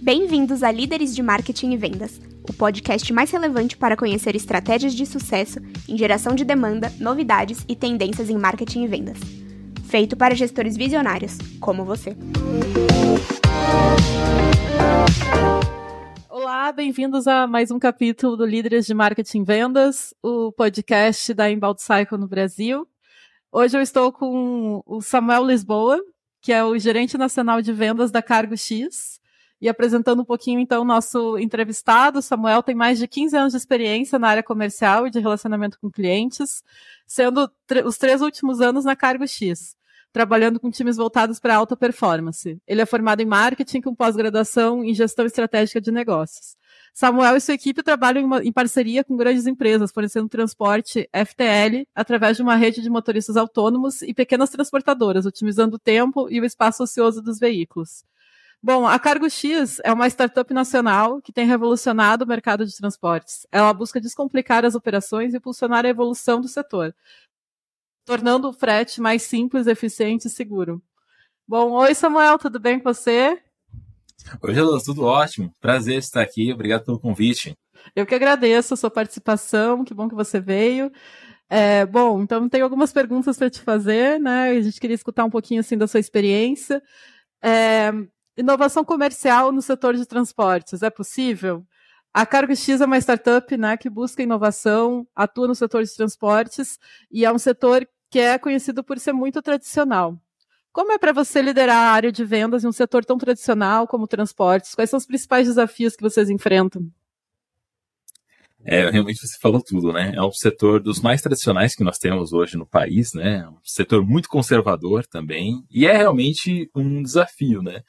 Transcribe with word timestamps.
Bem-vindos 0.00 0.62
a 0.62 0.72
Líderes 0.72 1.14
de 1.14 1.22
Marketing 1.22 1.72
e 1.72 1.76
Vendas, 1.76 2.20
o 2.48 2.52
podcast 2.52 3.12
mais 3.12 3.30
relevante 3.30 3.76
para 3.76 3.96
conhecer 3.96 4.34
estratégias 4.34 4.94
de 4.94 5.06
sucesso 5.06 5.60
em 5.88 5.96
geração 5.96 6.34
de 6.34 6.44
demanda, 6.44 6.92
novidades 6.98 7.64
e 7.68 7.76
tendências 7.76 8.28
em 8.28 8.36
marketing 8.36 8.84
e 8.84 8.88
vendas. 8.88 9.18
Feito 9.84 10.16
para 10.16 10.34
gestores 10.34 10.76
visionários, 10.76 11.38
como 11.60 11.84
você. 11.84 12.16
Olá, 16.28 16.72
bem-vindos 16.72 17.26
a 17.26 17.46
mais 17.46 17.70
um 17.70 17.78
capítulo 17.78 18.36
do 18.36 18.44
Líderes 18.46 18.86
de 18.86 18.94
Marketing 18.94 19.42
e 19.42 19.44
Vendas, 19.44 20.14
o 20.22 20.50
podcast 20.50 21.32
da 21.34 21.50
Inbound 21.50 21.80
Cycle 21.82 22.18
no 22.18 22.26
Brasil. 22.26 22.86
Hoje 23.52 23.76
eu 23.76 23.82
estou 23.82 24.12
com 24.12 24.82
o 24.86 25.00
Samuel 25.00 25.44
Lisboa, 25.44 26.00
que 26.40 26.52
é 26.52 26.64
o 26.64 26.78
gerente 26.78 27.18
nacional 27.18 27.60
de 27.60 27.72
vendas 27.72 28.10
da 28.10 28.22
Cargo 28.22 28.56
X. 28.56 29.20
E 29.60 29.68
apresentando 29.68 30.22
um 30.22 30.24
pouquinho, 30.24 30.58
então, 30.58 30.82
o 30.82 30.86
nosso 30.86 31.38
entrevistado, 31.38 32.22
Samuel 32.22 32.62
tem 32.62 32.74
mais 32.74 32.98
de 32.98 33.06
15 33.06 33.36
anos 33.36 33.52
de 33.52 33.58
experiência 33.58 34.18
na 34.18 34.28
área 34.28 34.42
comercial 34.42 35.06
e 35.06 35.10
de 35.10 35.20
relacionamento 35.20 35.78
com 35.78 35.90
clientes, 35.90 36.62
sendo 37.06 37.50
os 37.84 37.98
três 37.98 38.22
últimos 38.22 38.62
anos 38.62 38.86
na 38.86 38.96
Cargo 38.96 39.28
X, 39.28 39.76
trabalhando 40.12 40.58
com 40.58 40.70
times 40.70 40.96
voltados 40.96 41.38
para 41.38 41.56
alta 41.56 41.76
performance. 41.76 42.58
Ele 42.66 42.80
é 42.80 42.86
formado 42.86 43.20
em 43.20 43.26
marketing 43.26 43.82
com 43.82 43.94
pós-graduação 43.94 44.82
em 44.82 44.94
gestão 44.94 45.26
estratégica 45.26 45.78
de 45.78 45.90
negócios. 45.92 46.56
Samuel 46.92 47.36
e 47.36 47.40
sua 47.40 47.54
equipe 47.54 47.82
trabalham 47.82 48.22
em, 48.22 48.24
uma, 48.24 48.44
em, 48.44 48.52
parceria 48.52 49.04
com 49.04 49.16
grandes 49.16 49.46
empresas, 49.46 49.92
fornecendo 49.92 50.28
transporte 50.28 51.08
FTL 51.12 51.86
através 51.94 52.36
de 52.36 52.42
uma 52.42 52.56
rede 52.56 52.82
de 52.82 52.90
motoristas 52.90 53.36
autônomos 53.36 54.02
e 54.02 54.12
pequenas 54.12 54.50
transportadoras, 54.50 55.26
otimizando 55.26 55.76
o 55.76 55.78
tempo 55.78 56.28
e 56.30 56.40
o 56.40 56.44
espaço 56.44 56.82
ocioso 56.82 57.22
dos 57.22 57.38
veículos. 57.38 58.04
Bom, 58.62 58.86
a 58.86 58.98
Cargo 58.98 59.30
X 59.30 59.80
é 59.82 59.90
uma 59.90 60.06
startup 60.06 60.52
nacional 60.52 61.22
que 61.22 61.32
tem 61.32 61.46
revolucionado 61.46 62.24
o 62.24 62.28
mercado 62.28 62.66
de 62.66 62.76
transportes. 62.76 63.46
Ela 63.50 63.72
busca 63.72 63.98
descomplicar 63.98 64.66
as 64.66 64.74
operações 64.74 65.32
e 65.32 65.38
impulsionar 65.38 65.86
a 65.86 65.88
evolução 65.88 66.42
do 66.42 66.48
setor, 66.48 66.94
tornando 68.04 68.48
o 68.48 68.52
frete 68.52 69.00
mais 69.00 69.22
simples, 69.22 69.66
eficiente 69.66 70.26
e 70.26 70.30
seguro. 70.30 70.82
Bom, 71.48 71.72
oi 71.72 71.94
Samuel, 71.94 72.38
tudo 72.38 72.60
bem 72.60 72.78
com 72.78 72.92
você? 72.92 73.42
Oi, 74.42 74.54
Gelô, 74.54 74.80
tudo 74.82 75.04
ótimo. 75.04 75.52
Prazer 75.60 75.98
estar 75.98 76.22
aqui, 76.22 76.52
obrigado 76.52 76.84
pelo 76.84 77.00
convite. 77.00 77.54
Eu 77.94 78.06
que 78.06 78.14
agradeço 78.14 78.74
a 78.74 78.76
sua 78.76 78.90
participação, 78.90 79.84
que 79.84 79.94
bom 79.94 80.08
que 80.08 80.14
você 80.14 80.40
veio. 80.40 80.90
É, 81.48 81.84
bom, 81.86 82.22
então 82.22 82.48
tem 82.48 82.60
algumas 82.62 82.92
perguntas 82.92 83.36
para 83.36 83.50
te 83.50 83.60
fazer, 83.60 84.20
né? 84.20 84.50
A 84.50 84.60
gente 84.60 84.80
queria 84.80 84.94
escutar 84.94 85.24
um 85.24 85.30
pouquinho 85.30 85.60
assim 85.60 85.76
da 85.76 85.86
sua 85.86 86.00
experiência. 86.00 86.82
É, 87.42 87.92
Inovação 88.40 88.82
comercial 88.84 89.52
no 89.52 89.60
setor 89.60 89.94
de 89.94 90.06
transportes, 90.06 90.82
é 90.82 90.88
possível? 90.88 91.62
A 92.12 92.24
Cargo 92.24 92.56
X 92.56 92.80
é 92.80 92.86
uma 92.86 92.96
startup 92.98 93.54
né, 93.56 93.76
que 93.76 93.90
busca 93.90 94.22
inovação, 94.22 95.06
atua 95.14 95.46
no 95.46 95.54
setor 95.54 95.84
de 95.84 95.94
transportes 95.94 96.78
e 97.10 97.24
é 97.24 97.30
um 97.30 97.38
setor 97.38 97.86
que 98.10 98.18
é 98.18 98.38
conhecido 98.38 98.82
por 98.82 98.98
ser 98.98 99.12
muito 99.12 99.42
tradicional. 99.42 100.18
Como 100.72 100.92
é 100.92 100.98
para 100.98 101.12
você 101.12 101.42
liderar 101.42 101.76
a 101.76 101.90
área 101.92 102.12
de 102.12 102.24
vendas 102.24 102.62
em 102.62 102.68
um 102.68 102.72
setor 102.72 103.04
tão 103.04 103.18
tradicional 103.18 103.88
como 103.88 104.06
transportes? 104.06 104.74
Quais 104.74 104.88
são 104.88 104.98
os 104.98 105.06
principais 105.06 105.48
desafios 105.48 105.96
que 105.96 106.02
vocês 106.02 106.30
enfrentam? 106.30 106.88
É, 108.64 108.88
realmente 108.90 109.26
você 109.26 109.38
falou 109.38 109.62
tudo, 109.62 109.92
né? 109.92 110.12
É 110.14 110.22
um 110.22 110.30
setor 110.30 110.80
dos 110.80 111.00
mais 111.00 111.22
tradicionais 111.22 111.74
que 111.74 111.82
nós 111.82 111.98
temos 111.98 112.32
hoje 112.32 112.56
no 112.56 112.66
país, 112.66 113.14
né? 113.14 113.48
Um 113.48 113.56
setor 113.64 114.06
muito 114.06 114.28
conservador 114.28 115.06
também, 115.06 115.64
e 115.70 115.86
é 115.86 115.96
realmente 115.96 116.70
um 116.74 117.02
desafio, 117.02 117.62
né? 117.62 117.82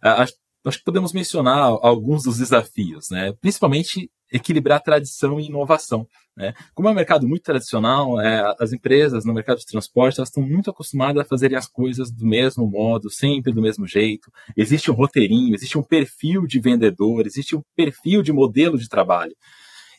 Acho, 0.00 0.32
acho 0.64 0.78
que 0.78 0.84
podemos 0.84 1.12
mencionar 1.12 1.58
alguns 1.82 2.22
dos 2.22 2.38
desafios, 2.38 3.10
né? 3.10 3.32
Principalmente 3.40 4.10
equilibrar 4.32 4.82
tradição 4.82 5.38
e 5.38 5.46
inovação. 5.46 6.06
Né? 6.36 6.54
Como 6.74 6.88
é 6.88 6.90
um 6.90 6.94
mercado 6.94 7.28
muito 7.28 7.42
tradicional, 7.42 8.20
é, 8.20 8.54
as 8.58 8.72
empresas 8.72 9.24
no 9.24 9.34
mercado 9.34 9.58
de 9.58 9.66
transporte 9.66 10.18
elas 10.18 10.28
estão 10.28 10.42
muito 10.42 10.70
acostumadas 10.70 11.22
a 11.22 11.28
fazerem 11.28 11.56
as 11.56 11.68
coisas 11.68 12.10
do 12.10 12.26
mesmo 12.26 12.66
modo, 12.66 13.10
sempre 13.10 13.52
do 13.52 13.60
mesmo 13.60 13.86
jeito. 13.86 14.30
Existe 14.56 14.90
um 14.90 14.94
roteirinho, 14.94 15.54
existe 15.54 15.76
um 15.76 15.82
perfil 15.82 16.46
de 16.46 16.58
vendedor, 16.58 17.26
existe 17.26 17.54
um 17.54 17.62
perfil 17.76 18.22
de 18.22 18.32
modelo 18.32 18.78
de 18.78 18.88
trabalho. 18.88 19.34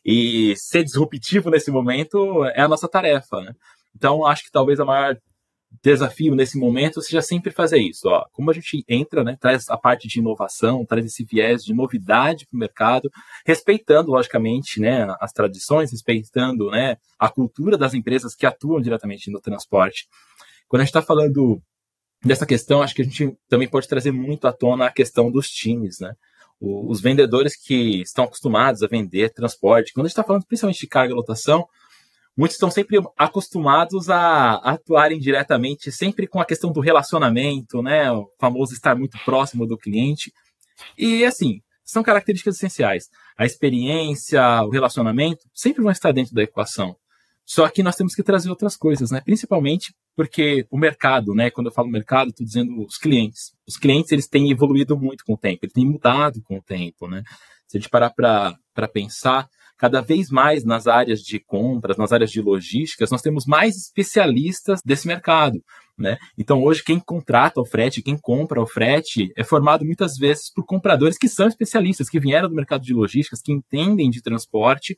E 0.05 0.53
ser 0.57 0.83
disruptivo 0.83 1.49
nesse 1.49 1.71
momento 1.71 2.43
é 2.45 2.61
a 2.61 2.67
nossa 2.67 2.89
tarefa. 2.89 3.41
Né? 3.41 3.53
Então, 3.95 4.25
acho 4.25 4.43
que 4.43 4.51
talvez 4.51 4.79
a 4.79 4.85
maior 4.85 5.17
desafio 5.81 6.35
nesse 6.35 6.57
momento 6.57 7.01
seja 7.01 7.21
sempre 7.21 7.51
fazer 7.51 7.79
isso. 7.79 8.07
Ó. 8.07 8.23
Como 8.31 8.51
a 8.51 8.53
gente 8.53 8.83
entra, 8.87 9.23
né, 9.23 9.37
traz 9.39 9.69
a 9.69 9.77
parte 9.77 10.07
de 10.07 10.19
inovação, 10.19 10.85
traz 10.85 11.05
esse 11.05 11.23
viés 11.23 11.63
de 11.63 11.73
novidade 11.73 12.45
para 12.45 12.55
o 12.55 12.59
mercado, 12.59 13.09
respeitando, 13.45 14.11
logicamente, 14.11 14.79
né, 14.79 15.07
as 15.19 15.31
tradições, 15.31 15.91
respeitando 15.91 16.69
né, 16.69 16.97
a 17.17 17.29
cultura 17.29 17.77
das 17.77 17.93
empresas 17.93 18.35
que 18.35 18.45
atuam 18.45 18.81
diretamente 18.81 19.31
no 19.31 19.41
transporte. 19.41 20.07
Quando 20.67 20.81
a 20.81 20.83
gente 20.85 20.95
está 20.95 21.01
falando 21.01 21.61
dessa 22.23 22.45
questão, 22.45 22.81
acho 22.81 22.95
que 22.95 23.01
a 23.01 23.05
gente 23.05 23.35
também 23.49 23.67
pode 23.67 23.87
trazer 23.87 24.11
muito 24.11 24.47
à 24.47 24.53
tona 24.53 24.87
a 24.87 24.91
questão 24.91 25.29
dos 25.31 25.49
times, 25.49 25.99
né? 25.99 26.13
Os 26.59 27.01
vendedores 27.01 27.57
que 27.57 28.01
estão 28.01 28.23
acostumados 28.23 28.81
a 28.81 28.87
vender 28.87 29.33
transporte, 29.33 29.91
quando 29.93 30.05
a 30.05 30.07
gente 30.07 30.13
está 30.13 30.23
falando 30.23 30.45
principalmente 30.45 30.79
de 30.79 30.87
carga 30.87 31.11
e 31.11 31.15
lotação, 31.15 31.67
muitos 32.37 32.55
estão 32.55 32.71
sempre 32.71 32.99
acostumados 33.17 34.09
a 34.09 34.55
atuarem 34.55 35.19
diretamente, 35.19 35.91
sempre 35.91 36.27
com 36.27 36.39
a 36.39 36.45
questão 36.45 36.71
do 36.71 36.79
relacionamento, 36.79 37.81
né? 37.81 38.11
O 38.11 38.27
famoso 38.39 38.73
estar 38.73 38.95
muito 38.95 39.17
próximo 39.23 39.65
do 39.65 39.77
cliente. 39.77 40.31
E 40.97 41.23
assim, 41.25 41.59
são 41.83 42.03
características 42.03 42.55
essenciais. 42.55 43.05
A 43.37 43.45
experiência, 43.45 44.41
o 44.63 44.69
relacionamento, 44.69 45.41
sempre 45.53 45.81
vão 45.81 45.91
estar 45.91 46.11
dentro 46.11 46.33
da 46.33 46.43
equação. 46.43 46.95
Só 47.45 47.67
que 47.67 47.83
nós 47.83 47.95
temos 47.95 48.15
que 48.15 48.23
trazer 48.23 48.49
outras 48.49 48.77
coisas, 48.77 49.11
né? 49.11 49.21
Principalmente 49.21 49.93
porque 50.15 50.65
o 50.71 50.77
mercado, 50.77 51.35
né? 51.35 51.49
Quando 51.51 51.67
eu 51.67 51.73
falo 51.73 51.89
mercado, 51.89 52.29
estou 52.29 52.45
dizendo 52.45 52.85
os 52.85 52.97
clientes. 52.97 53.51
Os 53.67 53.77
clientes, 53.77 54.11
eles 54.11 54.27
têm 54.27 54.49
evoluído 54.49 54.97
muito 54.97 55.25
com 55.25 55.33
o 55.33 55.37
tempo, 55.37 55.59
eles 55.63 55.73
têm 55.73 55.85
mudado 55.85 56.41
com 56.43 56.57
o 56.57 56.61
tempo, 56.61 57.07
né? 57.07 57.21
Se 57.67 57.77
a 57.77 57.79
gente 57.79 57.89
parar 57.89 58.11
para 58.11 58.87
pensar, 58.87 59.47
cada 59.77 60.01
vez 60.01 60.29
mais 60.29 60.63
nas 60.63 60.87
áreas 60.87 61.21
de 61.21 61.39
compras, 61.39 61.97
nas 61.97 62.11
áreas 62.11 62.31
de 62.31 62.41
logísticas, 62.41 63.11
nós 63.11 63.21
temos 63.21 63.45
mais 63.45 63.75
especialistas 63.75 64.81
desse 64.83 65.07
mercado. 65.07 65.61
Né? 65.97 66.17
Então, 66.37 66.63
hoje, 66.63 66.83
quem 66.83 66.99
contrata 66.99 67.61
o 67.61 67.65
frete, 67.65 68.01
quem 68.01 68.17
compra 68.17 68.61
o 68.61 68.65
frete, 68.65 69.31
é 69.37 69.43
formado 69.43 69.85
muitas 69.85 70.17
vezes 70.17 70.51
por 70.51 70.65
compradores 70.65 71.17
que 71.17 71.27
são 71.27 71.47
especialistas, 71.47 72.09
que 72.09 72.19
vieram 72.19 72.49
do 72.49 72.55
mercado 72.55 72.83
de 72.83 72.93
logísticas, 72.93 73.41
que 73.41 73.51
entendem 73.51 74.09
de 74.09 74.21
transporte, 74.21 74.95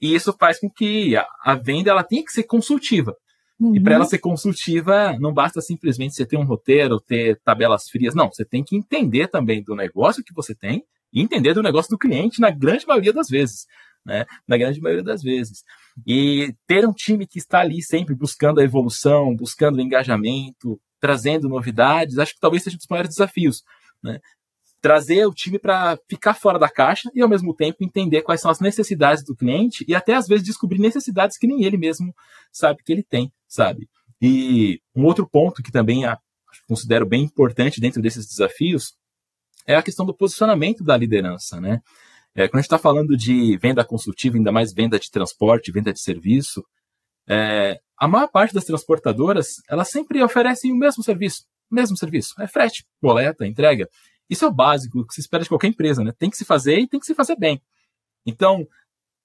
e 0.00 0.14
isso 0.14 0.32
faz 0.38 0.60
com 0.60 0.70
que 0.70 1.16
a, 1.16 1.26
a 1.42 1.54
venda 1.54 1.90
ela 1.90 2.04
tenha 2.04 2.24
que 2.24 2.32
ser 2.32 2.44
consultiva. 2.44 3.16
Uhum. 3.58 3.74
E 3.74 3.80
para 3.80 3.94
ela 3.94 4.04
ser 4.04 4.18
consultiva, 4.18 5.16
não 5.18 5.32
basta 5.32 5.60
simplesmente 5.60 6.14
você 6.14 6.26
ter 6.26 6.36
um 6.36 6.44
roteiro, 6.44 7.00
ter 7.00 7.40
tabelas 7.42 7.88
frias. 7.88 8.14
Não, 8.14 8.30
você 8.30 8.44
tem 8.44 8.62
que 8.62 8.76
entender 8.76 9.28
também 9.28 9.62
do 9.62 9.74
negócio 9.74 10.22
que 10.22 10.34
você 10.34 10.54
tem 10.54 10.84
e 11.12 11.22
entender 11.22 11.54
do 11.54 11.62
negócio 11.62 11.90
do 11.90 11.98
cliente 11.98 12.40
na 12.40 12.50
grande 12.50 12.86
maioria 12.86 13.12
das 13.12 13.28
vezes 13.28 13.66
né? 14.06 14.24
Na 14.46 14.56
grande 14.56 14.80
maioria 14.80 15.02
das 15.02 15.22
vezes. 15.22 15.64
E 16.06 16.54
ter 16.66 16.86
um 16.86 16.92
time 16.92 17.26
que 17.26 17.38
está 17.38 17.58
ali 17.58 17.82
sempre 17.82 18.14
buscando 18.14 18.60
a 18.60 18.64
evolução, 18.64 19.34
buscando 19.34 19.76
o 19.76 19.80
engajamento, 19.80 20.80
trazendo 21.00 21.48
novidades, 21.48 22.18
acho 22.18 22.34
que 22.34 22.40
talvez 22.40 22.62
seja 22.62 22.76
um 22.76 22.78
dos 22.78 22.86
maiores 22.88 23.10
desafios, 23.10 23.64
né? 24.02 24.20
Trazer 24.80 25.26
o 25.26 25.34
time 25.34 25.58
para 25.58 25.98
ficar 26.08 26.34
fora 26.34 26.58
da 26.58 26.68
caixa 26.68 27.10
e, 27.12 27.20
ao 27.20 27.28
mesmo 27.28 27.52
tempo, 27.52 27.78
entender 27.80 28.22
quais 28.22 28.40
são 28.40 28.50
as 28.50 28.60
necessidades 28.60 29.24
do 29.24 29.34
cliente 29.34 29.84
e 29.88 29.94
até, 29.94 30.14
às 30.14 30.28
vezes, 30.28 30.44
descobrir 30.44 30.78
necessidades 30.78 31.36
que 31.36 31.46
nem 31.46 31.64
ele 31.64 31.76
mesmo 31.76 32.14
sabe 32.52 32.82
que 32.84 32.92
ele 32.92 33.02
tem, 33.02 33.32
sabe? 33.48 33.88
E 34.22 34.80
um 34.94 35.04
outro 35.04 35.28
ponto 35.28 35.62
que 35.62 35.72
também 35.72 36.04
considero 36.68 37.04
bem 37.04 37.24
importante 37.24 37.80
dentro 37.80 38.00
desses 38.00 38.26
desafios 38.26 38.94
é 39.66 39.74
a 39.74 39.82
questão 39.82 40.06
do 40.06 40.14
posicionamento 40.14 40.84
da 40.84 40.96
liderança, 40.96 41.60
né? 41.60 41.80
É, 42.36 42.46
quando 42.46 42.56
a 42.56 42.58
gente 42.58 42.66
está 42.66 42.78
falando 42.78 43.16
de 43.16 43.56
venda 43.56 43.82
consultiva, 43.82 44.36
ainda 44.36 44.52
mais 44.52 44.74
venda 44.74 44.98
de 44.98 45.10
transporte, 45.10 45.72
venda 45.72 45.90
de 45.90 46.00
serviço, 46.00 46.62
é, 47.26 47.80
a 47.98 48.06
maior 48.06 48.28
parte 48.28 48.52
das 48.52 48.64
transportadoras, 48.64 49.54
elas 49.70 49.88
sempre 49.88 50.22
oferecem 50.22 50.70
o 50.70 50.76
mesmo 50.76 51.02
serviço. 51.02 51.46
Mesmo 51.70 51.96
serviço. 51.96 52.34
É 52.38 52.46
frete, 52.46 52.84
coleta, 53.00 53.46
entrega. 53.46 53.88
Isso 54.28 54.44
é 54.44 54.48
o 54.48 54.52
básico 54.52 55.06
que 55.06 55.14
se 55.14 55.20
espera 55.22 55.42
de 55.42 55.48
qualquer 55.48 55.68
empresa, 55.68 56.04
né? 56.04 56.12
Tem 56.12 56.28
que 56.28 56.36
se 56.36 56.44
fazer 56.44 56.78
e 56.78 56.86
tem 56.86 57.00
que 57.00 57.06
se 57.06 57.14
fazer 57.14 57.36
bem. 57.36 57.60
Então, 58.26 58.68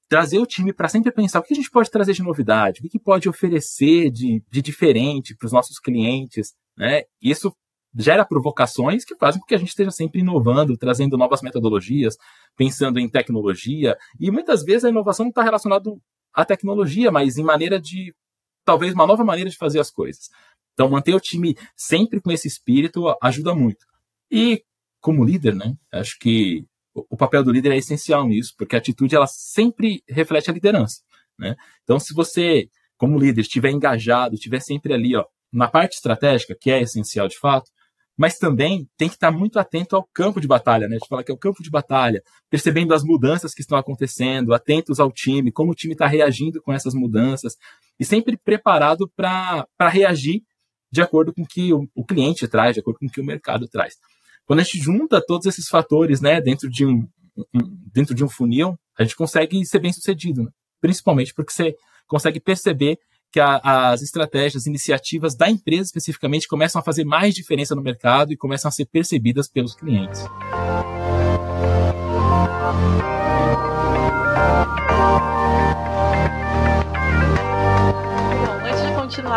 trazer 0.07 0.39
o 0.39 0.45
time 0.45 0.71
para 0.71 0.87
sempre 0.87 1.11
pensar 1.11 1.39
o 1.39 1.43
que 1.43 1.53
a 1.53 1.55
gente 1.55 1.69
pode 1.69 1.91
trazer 1.91 2.13
de 2.13 2.23
novidade, 2.23 2.79
o 2.79 2.83
que, 2.83 2.89
que 2.89 2.99
pode 2.99 3.27
oferecer 3.27 4.09
de, 4.09 4.41
de 4.49 4.61
diferente 4.61 5.35
para 5.35 5.47
os 5.47 5.51
nossos 5.51 5.79
clientes, 5.79 6.53
né? 6.77 7.03
Isso 7.21 7.53
gera 7.95 8.25
provocações 8.25 9.03
que 9.03 9.15
fazem 9.15 9.39
com 9.39 9.47
que 9.47 9.55
a 9.55 9.57
gente 9.57 9.69
esteja 9.69 9.91
sempre 9.91 10.21
inovando, 10.21 10.77
trazendo 10.77 11.17
novas 11.17 11.41
metodologias, 11.41 12.17
pensando 12.55 12.99
em 12.99 13.09
tecnologia. 13.09 13.97
E 14.19 14.31
muitas 14.31 14.63
vezes 14.63 14.85
a 14.85 14.89
inovação 14.89 15.25
não 15.25 15.29
está 15.29 15.43
relacionada 15.43 15.91
à 16.33 16.45
tecnologia, 16.45 17.11
mas 17.11 17.37
em 17.37 17.43
maneira 17.43 17.79
de 17.79 18.15
talvez 18.63 18.93
uma 18.93 19.07
nova 19.07 19.23
maneira 19.23 19.49
de 19.49 19.57
fazer 19.57 19.79
as 19.79 19.91
coisas. 19.91 20.29
Então, 20.73 20.89
manter 20.89 21.13
o 21.13 21.19
time 21.19 21.57
sempre 21.75 22.21
com 22.21 22.31
esse 22.31 22.47
espírito 22.47 23.05
ajuda 23.21 23.53
muito. 23.53 23.85
E, 24.31 24.63
como 25.01 25.25
líder, 25.25 25.55
né, 25.55 25.75
acho 25.91 26.17
que 26.19 26.65
o 26.93 27.17
papel 27.17 27.43
do 27.43 27.51
líder 27.51 27.73
é 27.73 27.77
essencial 27.77 28.25
nisso, 28.25 28.53
porque 28.57 28.75
a 28.75 28.79
atitude 28.79 29.15
ela 29.15 29.27
sempre 29.27 30.03
reflete 30.07 30.49
a 30.49 30.53
liderança. 30.53 31.01
Né? 31.37 31.55
Então, 31.83 31.99
se 31.99 32.13
você, 32.13 32.69
como 32.97 33.19
líder, 33.19 33.41
estiver 33.41 33.71
engajado, 33.71 34.35
estiver 34.35 34.61
sempre 34.61 34.93
ali, 34.93 35.15
ó, 35.15 35.25
na 35.51 35.67
parte 35.67 35.95
estratégica, 35.95 36.55
que 36.59 36.71
é 36.71 36.81
essencial 36.81 37.27
de 37.27 37.37
fato, 37.37 37.69
mas 38.21 38.37
também 38.37 38.87
tem 38.95 39.09
que 39.09 39.15
estar 39.15 39.31
muito 39.31 39.57
atento 39.57 39.95
ao 39.95 40.07
campo 40.13 40.39
de 40.39 40.47
batalha, 40.47 40.87
né? 40.87 40.95
A 40.95 40.99
gente 40.99 41.07
fala 41.07 41.23
que 41.23 41.31
é 41.31 41.33
o 41.33 41.37
campo 41.39 41.63
de 41.63 41.71
batalha, 41.71 42.21
percebendo 42.51 42.93
as 42.93 43.03
mudanças 43.03 43.51
que 43.51 43.61
estão 43.61 43.75
acontecendo, 43.75 44.53
atentos 44.53 44.99
ao 44.99 45.11
time, 45.11 45.51
como 45.51 45.71
o 45.71 45.73
time 45.73 45.93
está 45.93 46.05
reagindo 46.05 46.61
com 46.61 46.71
essas 46.71 46.93
mudanças, 46.93 47.57
e 47.99 48.05
sempre 48.05 48.37
preparado 48.37 49.11
para 49.15 49.65
reagir 49.89 50.43
de 50.91 51.01
acordo 51.01 51.33
com 51.33 51.41
o 51.41 51.47
que 51.47 51.73
o, 51.73 51.89
o, 51.95 52.05
cliente 52.05 52.47
traz, 52.47 52.75
de 52.75 52.81
acordo 52.81 52.99
com 52.99 53.07
o 53.07 53.09
que 53.09 53.19
o 53.19 53.25
mercado 53.25 53.67
traz. 53.67 53.95
Quando 54.45 54.59
a 54.59 54.63
gente 54.63 54.77
junta 54.77 55.19
todos 55.25 55.47
esses 55.47 55.67
fatores 55.67 56.21
né, 56.21 56.39
dentro, 56.39 56.69
de 56.69 56.85
um, 56.85 57.07
dentro 57.91 58.13
de 58.13 58.23
um 58.23 58.29
funil, 58.29 58.77
a 58.99 59.01
gente 59.01 59.15
consegue 59.15 59.65
ser 59.65 59.79
bem 59.79 59.91
sucedido, 59.91 60.43
né? 60.43 60.51
principalmente 60.79 61.33
porque 61.33 61.51
você 61.51 61.75
consegue 62.05 62.39
perceber 62.39 62.99
que 63.31 63.39
a, 63.39 63.91
as 63.91 64.01
estratégias, 64.01 64.65
iniciativas 64.65 65.35
da 65.35 65.49
empresa 65.49 65.83
especificamente 65.83 66.47
começam 66.47 66.79
a 66.79 66.83
fazer 66.83 67.05
mais 67.05 67.33
diferença 67.33 67.73
no 67.73 67.81
mercado 67.81 68.33
e 68.33 68.37
começam 68.37 68.69
a 68.69 68.71
ser 68.71 68.85
percebidas 68.85 69.47
pelos 69.47 69.73
clientes. 69.73 70.21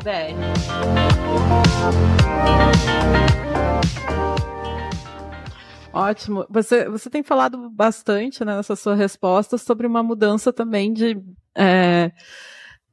BR. 0.03 0.35
Ótimo. 5.99 6.45
Você, 6.49 6.87
você 6.87 7.09
tem 7.09 7.21
falado 7.21 7.69
bastante 7.69 8.45
né, 8.45 8.55
nessa 8.55 8.73
sua 8.75 8.95
resposta 8.95 9.57
sobre 9.57 9.85
uma 9.85 10.01
mudança 10.01 10.53
também 10.53 10.93
de, 10.93 11.21
é, 11.53 12.11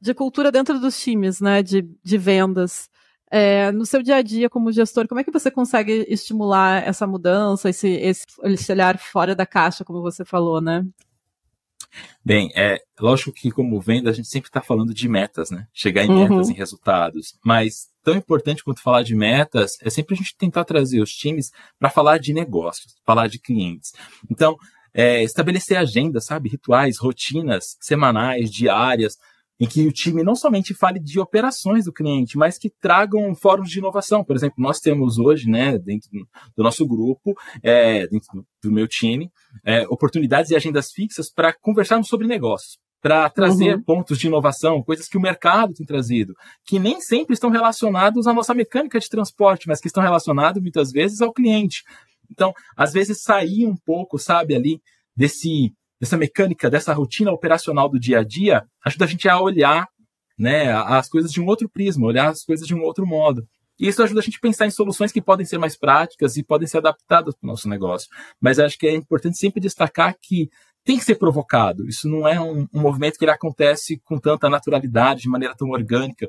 de 0.01 0.13
cultura 0.13 0.51
dentro 0.51 0.77
dos 0.77 0.99
times, 0.99 1.39
né, 1.39 1.63
de, 1.63 1.83
de 2.03 2.17
vendas. 2.17 2.89
É, 3.31 3.71
no 3.71 3.85
seu 3.85 4.01
dia 4.01 4.17
a 4.17 4.21
dia 4.21 4.49
como 4.49 4.71
gestor, 4.73 5.07
como 5.07 5.21
é 5.21 5.23
que 5.23 5.31
você 5.31 5.49
consegue 5.49 6.05
estimular 6.09 6.85
essa 6.85 7.07
mudança, 7.07 7.69
esse, 7.69 7.87
esse, 7.89 8.25
esse 8.43 8.71
olhar 8.71 8.97
fora 8.97 9.33
da 9.33 9.45
caixa, 9.45 9.85
como 9.85 10.01
você 10.01 10.25
falou, 10.25 10.59
né? 10.61 10.85
Bem, 12.23 12.51
é 12.55 12.79
lógico 12.99 13.31
que 13.31 13.51
como 13.51 13.79
venda 13.79 14.09
a 14.09 14.13
gente 14.13 14.27
sempre 14.27 14.49
está 14.49 14.61
falando 14.61 14.93
de 14.93 15.07
metas, 15.07 15.49
né? 15.49 15.67
Chegar 15.73 16.03
em 16.03 16.09
uhum. 16.09 16.27
metas, 16.27 16.49
em 16.49 16.53
resultados. 16.53 17.37
Mas 17.43 17.87
tão 18.03 18.15
importante 18.15 18.63
quanto 18.63 18.81
falar 18.81 19.03
de 19.03 19.15
metas 19.15 19.77
é 19.81 19.89
sempre 19.89 20.13
a 20.13 20.17
gente 20.17 20.35
tentar 20.37 20.65
trazer 20.65 21.01
os 21.01 21.11
times 21.11 21.51
para 21.79 21.89
falar 21.89 22.17
de 22.17 22.33
negócios, 22.33 22.95
falar 23.05 23.27
de 23.27 23.39
clientes. 23.39 23.93
Então, 24.29 24.55
é, 24.93 25.23
estabelecer 25.23 25.77
agendas, 25.77 26.25
sabe, 26.25 26.49
rituais, 26.49 26.97
rotinas 26.97 27.77
semanais, 27.79 28.51
diárias, 28.51 29.17
em 29.59 29.67
que 29.67 29.87
o 29.87 29.91
time 29.91 30.23
não 30.23 30.35
somente 30.35 30.73
fale 30.73 30.99
de 30.99 31.19
operações 31.19 31.85
do 31.85 31.93
cliente, 31.93 32.37
mas 32.37 32.57
que 32.57 32.69
tragam 32.69 33.33
fóruns 33.35 33.69
de 33.69 33.79
inovação. 33.79 34.23
Por 34.23 34.35
exemplo, 34.35 34.55
nós 34.59 34.79
temos 34.79 35.17
hoje, 35.17 35.49
né, 35.49 35.77
dentro 35.79 36.09
do 36.55 36.63
nosso 36.63 36.85
grupo, 36.87 37.35
é, 37.63 38.07
dentro 38.07 38.45
do 38.63 38.71
meu 38.71 38.87
time, 38.87 39.31
é, 39.65 39.87
oportunidades 39.87 40.51
e 40.51 40.55
agendas 40.55 40.91
fixas 40.91 41.31
para 41.31 41.53
conversarmos 41.53 42.07
sobre 42.07 42.27
negócios, 42.27 42.77
para 43.01 43.29
trazer 43.29 43.75
uhum. 43.75 43.83
pontos 43.83 44.19
de 44.19 44.27
inovação, 44.27 44.83
coisas 44.83 45.07
que 45.07 45.17
o 45.17 45.21
mercado 45.21 45.73
tem 45.73 45.85
trazido, 45.85 46.33
que 46.63 46.77
nem 46.77 47.01
sempre 47.01 47.33
estão 47.33 47.49
relacionados 47.49 48.27
à 48.27 48.33
nossa 48.33 48.53
mecânica 48.53 48.99
de 48.99 49.09
transporte, 49.09 49.67
mas 49.67 49.81
que 49.81 49.87
estão 49.87 50.03
relacionados 50.03 50.61
muitas 50.61 50.91
vezes 50.91 51.21
ao 51.21 51.33
cliente. 51.33 51.83
Então, 52.29 52.53
às 52.75 52.93
vezes 52.93 53.23
sair 53.23 53.65
um 53.65 53.75
pouco, 53.75 54.19
sabe, 54.19 54.53
ali 54.53 54.81
desse 55.15 55.73
dessa 55.99 56.17
mecânica, 56.17 56.69
dessa 56.69 56.93
rotina 56.93 57.31
operacional 57.31 57.89
do 57.89 57.99
dia 57.99 58.19
a 58.19 58.23
dia, 58.23 58.63
ajuda 58.85 59.05
a 59.05 59.07
gente 59.07 59.27
a 59.27 59.39
olhar 59.39 59.87
né, 60.37 60.71
as 60.71 61.09
coisas 61.09 61.31
de 61.31 61.41
um 61.41 61.45
outro 61.47 61.67
prisma, 61.67 62.05
olhar 62.05 62.29
as 62.29 62.43
coisas 62.43 62.67
de 62.67 62.75
um 62.75 62.81
outro 62.81 63.05
modo. 63.05 63.47
E 63.79 63.87
isso 63.87 64.01
ajuda 64.01 64.19
a 64.19 64.23
gente 64.23 64.37
a 64.37 64.41
pensar 64.41 64.65
em 64.65 64.71
soluções 64.71 65.11
que 65.11 65.21
podem 65.21 65.45
ser 65.45 65.57
mais 65.57 65.77
práticas 65.77 66.35
e 66.35 66.43
podem 66.43 66.67
ser 66.67 66.77
adaptadas 66.77 67.35
para 67.35 67.45
o 67.45 67.49
nosso 67.49 67.69
negócio. 67.69 68.09
Mas 68.41 68.59
acho 68.59 68.77
que 68.77 68.87
é 68.87 68.93
importante 68.93 69.37
sempre 69.37 69.61
destacar 69.61 70.15
que 70.21 70.49
tem 70.83 70.97
que 70.97 71.03
ser 71.03 71.15
provocado. 71.15 71.87
Isso 71.87 72.07
não 72.07 72.27
é 72.27 72.39
um, 72.39 72.67
um 72.73 72.81
movimento 72.81 73.17
que 73.17 73.25
ele 73.25 73.31
acontece 73.31 73.99
com 74.05 74.17
tanta 74.17 74.49
naturalidade, 74.49 75.23
de 75.23 75.29
maneira 75.29 75.55
tão 75.55 75.69
orgânica, 75.69 76.27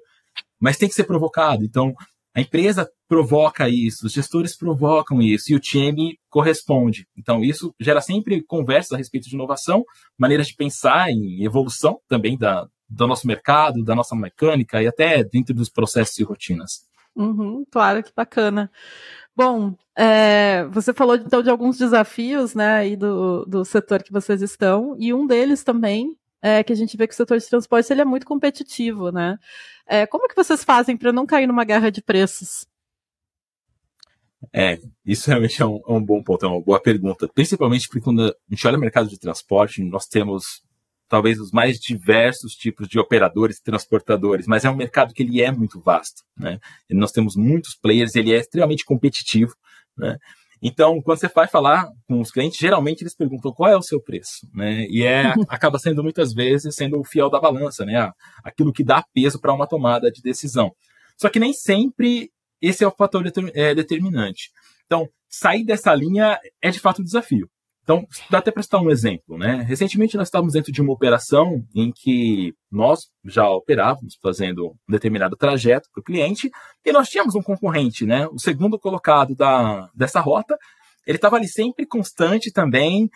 mas 0.60 0.76
tem 0.76 0.88
que 0.88 0.94
ser 0.94 1.04
provocado. 1.04 1.64
Então, 1.64 1.94
a 2.38 2.40
empresa 2.40 2.88
provoca 3.08 3.68
isso, 3.68 4.06
os 4.06 4.12
gestores 4.12 4.56
provocam 4.56 5.20
isso 5.20 5.52
e 5.52 5.56
o 5.56 5.60
time 5.60 6.16
corresponde. 6.30 7.04
Então, 7.16 7.42
isso 7.42 7.74
gera 7.80 8.00
sempre 8.00 8.40
conversas 8.44 8.92
a 8.92 8.96
respeito 8.96 9.28
de 9.28 9.34
inovação, 9.34 9.84
maneiras 10.16 10.46
de 10.46 10.54
pensar 10.54 11.10
em 11.10 11.44
evolução 11.44 11.98
também 12.06 12.38
da, 12.38 12.68
do 12.88 13.06
nosso 13.08 13.26
mercado, 13.26 13.82
da 13.82 13.92
nossa 13.92 14.14
mecânica 14.14 14.80
e 14.80 14.86
até 14.86 15.24
dentro 15.24 15.52
dos 15.52 15.68
processos 15.68 16.16
e 16.16 16.22
rotinas. 16.22 16.86
Uhum, 17.16 17.64
claro, 17.72 18.04
que 18.04 18.12
bacana. 18.14 18.70
Bom, 19.34 19.74
é, 19.96 20.64
você 20.66 20.92
falou 20.94 21.16
então 21.16 21.42
de 21.42 21.50
alguns 21.50 21.76
desafios 21.76 22.54
né, 22.54 22.74
aí 22.74 22.96
do, 22.96 23.44
do 23.46 23.64
setor 23.64 24.00
que 24.00 24.12
vocês 24.12 24.42
estão, 24.42 24.94
e 24.96 25.12
um 25.12 25.26
deles 25.26 25.64
também 25.64 26.16
é 26.42 26.62
que 26.62 26.72
a 26.72 26.76
gente 26.76 26.96
vê 26.96 27.06
que 27.06 27.14
o 27.14 27.16
setor 27.16 27.38
de 27.38 27.48
transporte 27.48 27.92
ele 27.92 28.00
é 28.00 28.04
muito 28.04 28.26
competitivo, 28.26 29.10
né? 29.10 29.38
É, 29.86 30.06
como 30.06 30.28
que 30.28 30.36
vocês 30.36 30.64
fazem 30.64 30.96
para 30.96 31.12
não 31.12 31.26
cair 31.26 31.46
numa 31.46 31.64
guerra 31.64 31.90
de 31.90 32.02
preços? 32.02 32.66
É, 34.52 34.78
isso 35.04 35.28
realmente 35.28 35.60
é 35.60 35.66
um, 35.66 35.80
é 35.86 35.92
um, 35.92 36.04
bom 36.04 36.22
ponto, 36.22 36.46
é 36.46 36.48
uma 36.48 36.60
boa 36.60 36.80
pergunta. 36.80 37.28
Principalmente 37.28 37.88
porque 37.88 38.04
quando 38.04 38.22
a 38.22 38.34
gente 38.48 38.66
olha 38.66 38.76
o 38.76 38.80
mercado 38.80 39.08
de 39.08 39.18
transporte, 39.18 39.82
nós 39.82 40.06
temos 40.06 40.62
talvez 41.08 41.40
os 41.40 41.50
mais 41.50 41.80
diversos 41.80 42.52
tipos 42.54 42.86
de 42.86 42.98
operadores 42.98 43.56
e 43.56 43.62
transportadores, 43.62 44.46
mas 44.46 44.64
é 44.64 44.70
um 44.70 44.76
mercado 44.76 45.14
que 45.14 45.22
ele 45.22 45.40
é 45.40 45.50
muito 45.50 45.80
vasto, 45.80 46.22
né? 46.36 46.60
Nós 46.90 47.10
temos 47.10 47.34
muitos 47.34 47.74
players, 47.74 48.14
ele 48.14 48.32
é 48.32 48.38
extremamente 48.38 48.84
competitivo, 48.84 49.54
né? 49.96 50.18
Então, 50.62 51.00
quando 51.02 51.18
você 51.18 51.28
vai 51.28 51.46
falar 51.46 51.88
com 52.06 52.20
os 52.20 52.30
clientes, 52.30 52.58
geralmente 52.58 53.02
eles 53.02 53.14
perguntam 53.14 53.52
qual 53.52 53.70
é 53.70 53.76
o 53.76 53.82
seu 53.82 54.02
preço, 54.02 54.46
né? 54.52 54.86
E 54.88 55.04
é 55.04 55.32
acaba 55.48 55.78
sendo 55.78 56.02
muitas 56.02 56.32
vezes 56.32 56.74
sendo 56.74 56.98
o 56.98 57.04
fiel 57.04 57.30
da 57.30 57.40
balança, 57.40 57.84
né? 57.84 58.10
Aquilo 58.44 58.72
que 58.72 58.84
dá 58.84 59.04
peso 59.14 59.40
para 59.40 59.54
uma 59.54 59.66
tomada 59.66 60.10
de 60.10 60.20
decisão. 60.20 60.72
Só 61.16 61.28
que 61.28 61.38
nem 61.38 61.52
sempre 61.52 62.30
esse 62.60 62.82
é 62.82 62.88
o 62.88 62.94
fator 62.94 63.24
é, 63.54 63.74
determinante. 63.74 64.50
Então, 64.86 65.08
sair 65.28 65.64
dessa 65.64 65.94
linha 65.94 66.38
é 66.60 66.70
de 66.70 66.80
fato 66.80 67.02
um 67.02 67.04
desafio. 67.04 67.48
Então, 67.88 68.06
dá 68.28 68.36
até 68.36 68.50
para 68.50 68.62
citar 68.62 68.82
um 68.82 68.90
exemplo, 68.90 69.38
né? 69.38 69.64
Recentemente 69.66 70.14
nós 70.14 70.28
estávamos 70.28 70.52
dentro 70.52 70.70
de 70.70 70.82
uma 70.82 70.92
operação 70.92 71.64
em 71.74 71.90
que 71.90 72.52
nós 72.70 73.08
já 73.24 73.48
operávamos 73.48 74.18
fazendo 74.22 74.66
um 74.86 74.92
determinado 74.92 75.34
trajeto 75.34 75.88
para 75.90 76.02
o 76.02 76.04
cliente 76.04 76.50
e 76.84 76.92
nós 76.92 77.08
tínhamos 77.08 77.34
um 77.34 77.40
concorrente, 77.40 78.04
né? 78.04 78.26
O 78.26 78.38
segundo 78.38 78.78
colocado 78.78 79.34
da, 79.34 79.88
dessa 79.94 80.20
rota, 80.20 80.58
ele 81.06 81.16
estava 81.16 81.36
ali 81.36 81.48
sempre 81.48 81.86
constante 81.86 82.52
também, 82.52 83.08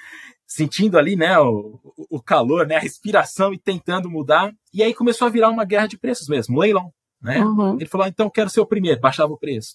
sentindo 0.46 0.96
ali, 0.96 1.16
né, 1.16 1.38
o, 1.38 1.78
o 2.08 2.22
calor, 2.22 2.66
né, 2.66 2.76
a 2.76 2.80
respiração 2.80 3.52
e 3.52 3.58
tentando 3.58 4.08
mudar. 4.08 4.50
E 4.72 4.82
aí 4.82 4.94
começou 4.94 5.26
a 5.26 5.30
virar 5.30 5.50
uma 5.50 5.66
guerra 5.66 5.86
de 5.86 5.98
preços 5.98 6.28
mesmo, 6.28 6.56
um 6.56 6.60
leilão, 6.60 6.90
né? 7.20 7.44
Uhum. 7.44 7.74
Ele 7.74 7.84
falou, 7.84 8.06
então 8.06 8.30
quero 8.30 8.48
ser 8.48 8.60
o 8.60 8.66
primeiro, 8.66 9.02
baixava 9.02 9.34
o 9.34 9.38
preço. 9.38 9.74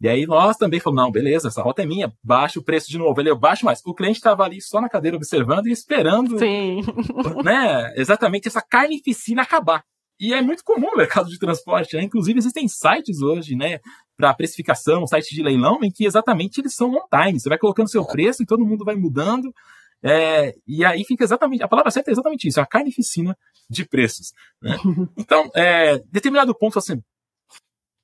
E 0.00 0.08
aí 0.08 0.26
nós 0.26 0.56
também 0.56 0.78
falamos, 0.78 1.04
não, 1.04 1.10
beleza, 1.10 1.48
essa 1.48 1.60
rota 1.60 1.82
é 1.82 1.86
minha, 1.86 2.12
baixa 2.22 2.60
o 2.60 2.62
preço 2.62 2.88
de 2.88 2.98
novo. 2.98 3.20
Ele, 3.20 3.34
baixa 3.34 3.66
mais. 3.66 3.82
O 3.84 3.94
cliente 3.94 4.18
estava 4.18 4.44
ali 4.44 4.60
só 4.60 4.80
na 4.80 4.88
cadeira 4.88 5.16
observando 5.16 5.66
e 5.66 5.72
esperando, 5.72 6.38
Sim. 6.38 6.82
né, 7.44 7.92
exatamente 7.96 8.46
essa 8.46 8.62
carnificina 8.62 9.42
acabar. 9.42 9.82
E 10.20 10.32
é 10.32 10.40
muito 10.40 10.64
comum 10.64 10.90
no 10.90 10.96
mercado 10.96 11.28
de 11.28 11.38
transporte, 11.38 11.96
né? 11.96 12.02
Inclusive 12.02 12.38
existem 12.38 12.66
sites 12.66 13.22
hoje, 13.22 13.54
né, 13.54 13.78
para 14.16 14.34
precificação, 14.34 15.06
sites 15.06 15.30
de 15.30 15.42
leilão, 15.42 15.78
em 15.82 15.90
que 15.90 16.04
exatamente 16.04 16.60
eles 16.60 16.74
são 16.74 16.90
on-time. 16.90 17.38
Você 17.38 17.48
vai 17.48 17.58
colocando 17.58 17.90
seu 17.90 18.04
preço 18.04 18.42
e 18.42 18.46
todo 18.46 18.66
mundo 18.66 18.84
vai 18.84 18.96
mudando. 18.96 19.52
É, 20.02 20.54
e 20.66 20.84
aí 20.84 21.04
fica 21.04 21.24
exatamente, 21.24 21.62
a 21.62 21.68
palavra 21.68 21.90
certa 21.90 22.10
é 22.10 22.12
exatamente 22.12 22.46
isso, 22.46 22.60
a 22.60 22.66
carnificina 22.66 23.36
de 23.68 23.84
preços. 23.84 24.32
Né? 24.62 24.76
Então, 25.18 25.50
é, 25.54 25.98
determinado 26.10 26.54
ponto, 26.54 26.78
assim, 26.78 27.02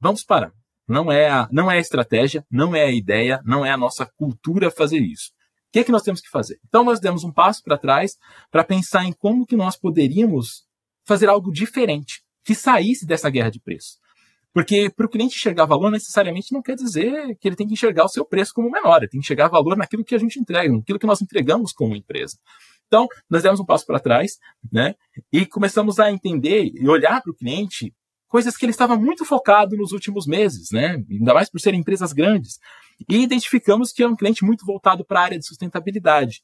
vamos 0.00 0.24
parar 0.24 0.52
não 0.86 1.10
é 1.10 1.28
a, 1.28 1.48
não 1.50 1.70
é 1.70 1.76
a 1.76 1.80
estratégia, 1.80 2.44
não 2.50 2.74
é 2.74 2.84
a 2.84 2.92
ideia, 2.92 3.40
não 3.44 3.64
é 3.64 3.70
a 3.70 3.76
nossa 3.76 4.06
cultura 4.16 4.70
fazer 4.70 5.00
isso. 5.00 5.30
O 5.68 5.72
que 5.72 5.80
é 5.80 5.84
que 5.84 5.92
nós 5.92 6.02
temos 6.02 6.20
que 6.20 6.28
fazer? 6.28 6.58
Então 6.68 6.84
nós 6.84 7.00
demos 7.00 7.24
um 7.24 7.32
passo 7.32 7.62
para 7.62 7.78
trás 7.78 8.16
para 8.50 8.62
pensar 8.62 9.04
em 9.04 9.12
como 9.12 9.46
que 9.46 9.56
nós 9.56 9.76
poderíamos 9.76 10.64
fazer 11.04 11.28
algo 11.28 11.52
diferente, 11.52 12.22
que 12.44 12.54
saísse 12.54 13.06
dessa 13.06 13.28
guerra 13.28 13.50
de 13.50 13.60
preço. 13.60 13.98
Porque 14.52 14.88
para 14.88 15.04
o 15.04 15.08
cliente 15.08 15.34
enxergar 15.34 15.66
valor 15.66 15.90
necessariamente 15.90 16.52
não 16.52 16.62
quer 16.62 16.76
dizer 16.76 17.36
que 17.40 17.48
ele 17.48 17.56
tem 17.56 17.66
que 17.66 17.72
enxergar 17.72 18.04
o 18.04 18.08
seu 18.08 18.24
preço 18.24 18.54
como 18.54 18.70
menor, 18.70 18.98
ele 18.98 19.08
tem 19.08 19.20
que 19.20 19.26
enxergar 19.26 19.48
valor 19.48 19.76
naquilo 19.76 20.04
que 20.04 20.14
a 20.14 20.18
gente 20.18 20.38
entrega, 20.38 20.72
naquilo 20.72 20.98
que 20.98 21.06
nós 21.06 21.20
entregamos 21.20 21.72
como 21.72 21.96
empresa. 21.96 22.38
Então, 22.86 23.08
nós 23.28 23.42
demos 23.42 23.58
um 23.58 23.64
passo 23.64 23.84
para 23.84 23.98
trás, 23.98 24.38
né? 24.72 24.94
E 25.32 25.44
começamos 25.44 25.98
a 25.98 26.12
entender 26.12 26.70
e 26.72 26.88
olhar 26.88 27.20
para 27.20 27.32
o 27.32 27.34
cliente 27.34 27.92
coisas 28.34 28.56
que 28.56 28.64
ele 28.64 28.70
estava 28.70 28.96
muito 28.96 29.24
focado 29.24 29.76
nos 29.76 29.92
últimos 29.92 30.26
meses, 30.26 30.72
né? 30.72 31.00
Ainda 31.08 31.32
mais 31.32 31.48
por 31.48 31.60
serem 31.60 31.78
empresas 31.78 32.12
grandes. 32.12 32.58
E 33.08 33.22
identificamos 33.22 33.92
que 33.92 34.02
é 34.02 34.08
um 34.08 34.16
cliente 34.16 34.44
muito 34.44 34.66
voltado 34.66 35.04
para 35.04 35.20
a 35.20 35.22
área 35.22 35.38
de 35.38 35.46
sustentabilidade. 35.46 36.42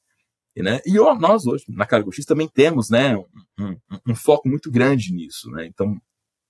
Né? 0.56 0.80
E 0.86 0.92
nós 1.18 1.46
hoje, 1.46 1.64
na 1.68 1.84
Cargo 1.84 2.12
X, 2.12 2.24
também 2.24 2.46
temos 2.46 2.90
né, 2.90 3.16
um, 3.58 3.76
um, 4.06 4.14
foco 4.14 4.48
muito 4.48 4.70
grande 4.70 5.12
nisso. 5.12 5.50
Né? 5.50 5.66
Então, 5.66 5.88
o 5.90 6.00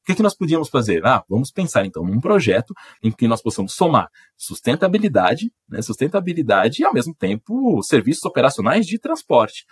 que, 0.04 0.14
que 0.14 0.23
nós 0.23 0.37
podíamos 0.37 0.68
fazer? 0.68 1.06
Ah, 1.06 1.25
vamos 1.26 1.50
pensar 1.50 1.87
então 1.87 2.04
num 2.04 2.20
projeto 2.20 2.75
em 3.02 3.11
que 3.11 3.26
nós 3.26 3.40
possamos 3.40 3.73
somar 3.73 4.11
sustentabilidade, 4.37 5.50
né, 5.66 5.80
sustentabilidade 5.80 6.82
e 6.82 6.85
ao 6.85 6.92
mesmo 6.92 7.14
tempo 7.14 7.82
serviços 7.82 8.25
operacionais 8.25 8.85
de 8.85 8.99
transporte. 8.99 9.64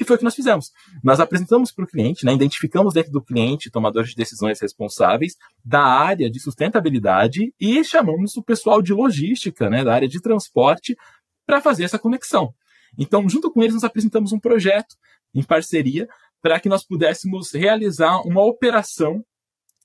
E 0.00 0.04
foi 0.04 0.16
o 0.16 0.18
que 0.18 0.24
nós 0.24 0.34
fizemos. 0.34 0.72
Nós 1.04 1.20
apresentamos 1.20 1.70
para 1.70 1.84
o 1.84 1.86
cliente, 1.86 2.24
né, 2.24 2.32
identificamos 2.32 2.94
dentro 2.94 3.12
do 3.12 3.22
cliente 3.22 3.70
tomadores 3.70 4.10
de 4.10 4.16
decisões 4.16 4.58
responsáveis 4.58 5.36
da 5.62 5.82
área 5.82 6.30
de 6.30 6.40
sustentabilidade 6.40 7.52
e 7.60 7.84
chamamos 7.84 8.34
o 8.34 8.42
pessoal 8.42 8.80
de 8.80 8.94
logística, 8.94 9.68
né, 9.68 9.84
da 9.84 9.92
área 9.94 10.08
de 10.08 10.20
transporte, 10.20 10.96
para 11.46 11.60
fazer 11.60 11.84
essa 11.84 11.98
conexão. 11.98 12.54
Então, 12.98 13.28
junto 13.28 13.52
com 13.52 13.62
eles, 13.62 13.74
nós 13.74 13.84
apresentamos 13.84 14.32
um 14.32 14.40
projeto 14.40 14.96
em 15.34 15.42
parceria 15.42 16.08
para 16.40 16.58
que 16.58 16.68
nós 16.68 16.82
pudéssemos 16.82 17.52
realizar 17.52 18.22
uma 18.22 18.42
operação 18.42 19.22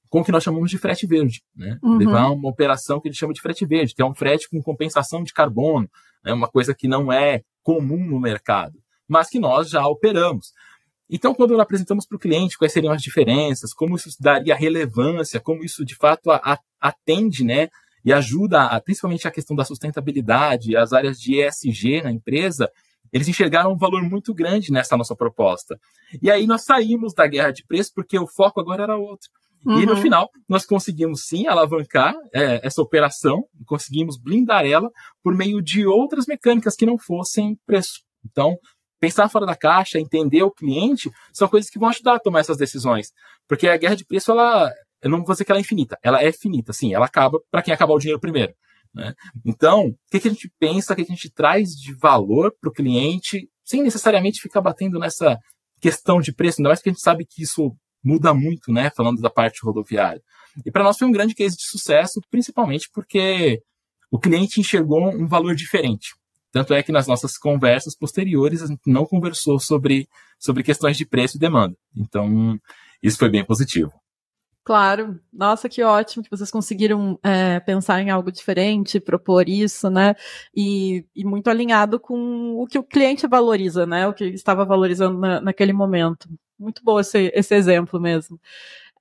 com 0.09 0.21
o 0.21 0.23
que 0.23 0.31
nós 0.31 0.43
chamamos 0.43 0.69
de 0.69 0.77
frete 0.77 1.05
verde, 1.05 1.41
né? 1.53 1.77
Uhum. 1.83 1.97
Levar 1.97 2.29
uma 2.29 2.47
operação 2.47 3.01
que 3.01 3.09
ele 3.09 3.15
chama 3.15 3.33
de 3.33 3.41
frete 3.41 3.65
verde, 3.65 3.93
que 3.93 4.01
é 4.01 4.05
um 4.05 4.15
frete 4.15 4.49
com 4.49 4.61
compensação 4.61 5.23
de 5.23 5.33
carbono, 5.33 5.89
né? 6.23 6.31
uma 6.31 6.47
coisa 6.47 6.73
que 6.73 6.87
não 6.87 7.11
é 7.11 7.41
comum 7.61 7.97
no 8.05 8.19
mercado, 8.19 8.79
mas 9.07 9.29
que 9.29 9.39
nós 9.39 9.69
já 9.69 9.85
operamos. 9.87 10.51
Então, 11.09 11.35
quando 11.35 11.59
apresentamos 11.59 12.05
para 12.05 12.15
o 12.15 12.19
cliente 12.19 12.57
quais 12.57 12.73
seriam 12.73 12.93
as 12.93 13.01
diferenças, 13.01 13.73
como 13.73 13.95
isso 13.95 14.09
daria 14.19 14.55
relevância, 14.55 15.39
como 15.39 15.63
isso 15.63 15.85
de 15.85 15.95
fato 15.95 16.29
atende, 16.79 17.43
né, 17.43 17.69
e 18.03 18.11
ajuda, 18.11 18.63
a, 18.63 18.81
principalmente 18.81 19.27
a 19.27 19.31
questão 19.31 19.55
da 19.55 19.65
sustentabilidade, 19.65 20.75
as 20.75 20.93
áreas 20.93 21.19
de 21.19 21.41
ESG 21.41 22.03
na 22.03 22.11
empresa, 22.11 22.69
eles 23.11 23.27
enxergaram 23.27 23.71
um 23.71 23.77
valor 23.77 24.01
muito 24.03 24.33
grande 24.33 24.71
nessa 24.71 24.97
nossa 24.97 25.15
proposta. 25.15 25.79
E 26.21 26.29
aí 26.29 26.45
nós 26.45 26.63
saímos 26.63 27.13
da 27.13 27.25
guerra 27.25 27.51
de 27.51 27.65
preço 27.65 27.91
porque 27.95 28.17
o 28.17 28.27
foco 28.27 28.59
agora 28.59 28.83
era 28.83 28.97
outro. 28.97 29.29
Uhum. 29.65 29.81
E 29.81 29.85
no 29.85 29.93
uhum. 29.93 30.01
final, 30.01 30.29
nós 30.47 30.65
conseguimos 30.65 31.25
sim 31.25 31.47
alavancar 31.47 32.13
é, 32.33 32.65
essa 32.65 32.81
operação, 32.81 33.45
conseguimos 33.65 34.17
blindar 34.17 34.65
ela 34.65 34.91
por 35.23 35.33
meio 35.33 35.61
de 35.61 35.87
outras 35.87 36.27
mecânicas 36.27 36.75
que 36.75 36.85
não 36.85 36.99
fossem 36.99 37.57
preço. 37.65 38.01
Então, 38.23 38.57
pensar 39.05 39.29
fora 39.29 39.45
da 39.45 39.55
caixa, 39.55 39.99
entender 39.99 40.41
o 40.41 40.51
cliente, 40.51 41.11
são 41.31 41.47
coisas 41.47 41.69
que 41.69 41.77
vão 41.77 41.89
ajudar 41.89 42.15
a 42.15 42.19
tomar 42.19 42.39
essas 42.39 42.57
decisões. 42.57 43.11
Porque 43.47 43.67
a 43.67 43.77
guerra 43.77 43.95
de 43.95 44.03
preço, 44.03 44.31
ela, 44.31 44.71
eu 45.01 45.11
não 45.11 45.23
vou 45.23 45.33
dizer 45.33 45.45
que 45.45 45.51
ela 45.51 45.59
é 45.59 45.61
infinita, 45.61 45.97
ela 46.01 46.23
é 46.23 46.31
finita, 46.31 46.73
sim, 46.73 46.93
ela 46.93 47.05
acaba 47.05 47.39
para 47.51 47.61
quem 47.61 47.73
acabar 47.73 47.93
o 47.93 47.99
dinheiro 47.99 48.19
primeiro. 48.19 48.53
Né? 48.93 49.13
Então, 49.45 49.89
o 49.89 49.95
que, 50.09 50.19
que 50.19 50.27
a 50.27 50.31
gente 50.31 50.51
pensa, 50.59 50.93
o 50.93 50.95
que 50.95 51.03
a 51.03 51.05
gente 51.05 51.29
traz 51.29 51.69
de 51.69 51.93
valor 51.93 52.51
para 52.59 52.69
o 52.69 52.73
cliente, 52.73 53.47
sem 53.63 53.83
necessariamente 53.83 54.41
ficar 54.41 54.61
batendo 54.61 54.97
nessa 54.97 55.37
questão 55.79 56.19
de 56.19 56.33
preço, 56.33 56.59
ainda 56.59 56.69
mais 56.69 56.81
que 56.81 56.89
a 56.89 56.91
gente 56.91 57.01
sabe 57.01 57.25
que 57.29 57.43
isso 57.43 57.75
muda 58.03 58.33
muito, 58.33 58.71
né? 58.71 58.89
Falando 58.95 59.21
da 59.21 59.29
parte 59.29 59.59
rodoviária. 59.63 60.21
E 60.65 60.71
para 60.71 60.83
nós 60.83 60.97
foi 60.97 61.07
um 61.07 61.11
grande 61.11 61.35
case 61.35 61.55
de 61.55 61.63
sucesso, 61.63 62.21
principalmente 62.31 62.89
porque 62.93 63.61
o 64.09 64.17
cliente 64.17 64.59
enxergou 64.59 65.09
um 65.09 65.27
valor 65.27 65.53
diferente. 65.53 66.15
Tanto 66.55 66.73
é 66.73 66.81
que 66.81 66.93
nas 66.93 67.05
nossas 67.05 67.37
conversas 67.37 67.97
posteriores 67.97 68.61
a 68.61 68.67
gente 68.67 68.83
não 68.87 69.05
conversou 69.05 69.59
sobre, 69.59 70.07
sobre 70.39 70.63
questões 70.63 70.95
de 70.95 71.05
preço 71.05 71.35
e 71.35 71.39
demanda. 71.39 71.75
Então, 71.93 72.57
isso 73.03 73.17
foi 73.17 73.27
bem 73.27 73.43
positivo. 73.43 73.91
Claro, 74.63 75.19
nossa, 75.33 75.67
que 75.67 75.83
ótimo 75.83 76.23
que 76.23 76.29
vocês 76.29 76.49
conseguiram 76.49 77.19
é, 77.21 77.59
pensar 77.59 77.99
em 78.01 78.09
algo 78.09 78.31
diferente, 78.31 79.01
propor 79.01 79.49
isso, 79.49 79.89
né? 79.89 80.15
E, 80.55 81.05
e, 81.13 81.25
muito 81.25 81.49
alinhado 81.49 81.99
com 81.99 82.55
o 82.55 82.65
que 82.65 82.79
o 82.79 82.83
cliente 82.83 83.27
valoriza, 83.27 83.85
né? 83.85 84.07
O 84.07 84.13
que 84.13 84.23
estava 84.23 84.63
valorizando 84.63 85.19
na, 85.19 85.41
naquele 85.41 85.73
momento. 85.73 86.29
Muito 86.57 86.81
bom 86.85 86.97
esse, 87.01 87.33
esse 87.35 87.53
exemplo 87.53 87.99
mesmo. 87.99 88.39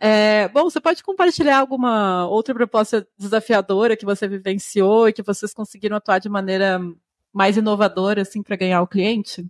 É, 0.01 0.49
bom, 0.49 0.65
você 0.65 0.81
pode 0.81 1.05
compartilhar 1.05 1.59
alguma 1.59 2.27
outra 2.27 2.53
proposta 2.53 3.07
desafiadora 3.17 3.97
que 3.97 4.05
você 4.05 4.27
vivenciou 4.27 5.09
e 5.09 5.13
que 5.13 5.23
vocês 5.23 5.55
conseguiram 5.55 5.97
atuar 5.97 6.19
de 6.19 6.29
maneira 6.29 6.81
mais 7.35 7.57
inovadora, 7.57 8.23
assim, 8.23 8.43
para 8.43 8.57
ganhar 8.57 8.81
o 8.81 8.87
cliente? 8.87 9.45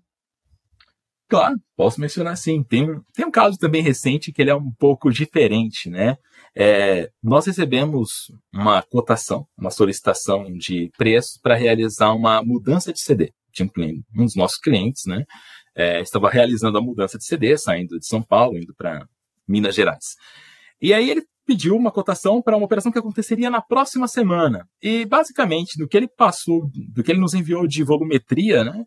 Claro, 1.29 1.57
posso 1.77 2.01
mencionar 2.01 2.37
sim. 2.37 2.63
Tem, 2.63 2.87
tem 3.15 3.27
um 3.27 3.31
caso 3.31 3.59
também 3.59 3.83
recente 3.83 4.33
que 4.33 4.43
ele 4.43 4.51
é 4.51 4.55
um 4.55 4.71
pouco 4.73 5.11
diferente, 5.11 5.91
né? 5.91 6.17
É, 6.55 7.11
nós 7.23 7.47
recebemos 7.47 8.31
uma 8.53 8.83
cotação, 8.83 9.47
uma 9.59 9.71
solicitação 9.71 10.53
de 10.57 10.91
preço 10.97 11.41
para 11.43 11.57
realizar 11.57 12.13
uma 12.13 12.43
mudança 12.43 12.93
de 12.93 13.01
CD. 13.01 13.33
Tinha 13.53 13.69
um, 13.77 14.03
um 14.17 14.25
dos 14.25 14.37
nossos 14.37 14.59
clientes, 14.59 15.03
né? 15.07 15.25
É, 15.75 16.01
estava 16.01 16.31
realizando 16.31 16.79
a 16.79 16.83
mudança 16.83 17.19
de 17.19 17.25
CD, 17.25 17.59
saindo 17.59 17.99
de 17.99 18.07
São 18.07 18.23
Paulo, 18.23 18.57
indo 18.57 18.75
para 18.75 19.07
Minas 19.49 19.75
Gerais. 19.75 20.15
E 20.81 20.95
aí 20.95 21.11
ele 21.11 21.25
pediu 21.47 21.77
uma 21.77 21.91
cotação 21.91 22.41
para 22.41 22.57
uma 22.57 22.67
operação 22.67 22.91
que 22.91 22.99
aconteceria 22.99 23.51
na 23.51 23.61
próxima 23.61 24.09
semana. 24.09 24.67
E 24.83 25.05
basicamente, 25.05 25.79
do 25.79 25.87
que 25.87 25.97
ele 25.97 26.09
passou, 26.09 26.71
do 26.73 27.03
que 27.03 27.13
ele 27.13 27.21
nos 27.21 27.35
enviou 27.35 27.67
de 27.67 27.83
volumetria, 27.83 28.65
né? 28.65 28.85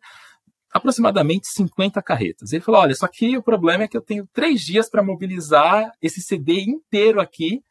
aproximadamente 0.71 1.47
50 1.47 2.01
carretas. 2.01 2.51
Ele 2.51 2.63
falou: 2.63 2.81
olha, 2.81 2.95
só 2.95 3.07
que 3.07 3.37
o 3.37 3.43
problema 3.43 3.83
é 3.83 3.87
que 3.87 3.97
eu 3.97 4.01
tenho 4.01 4.27
três 4.33 4.61
dias 4.61 4.89
para 4.89 5.03
mobilizar 5.03 5.91
esse 6.01 6.21
CD 6.21 6.61
inteiro 6.61 7.19
aqui 7.19 7.61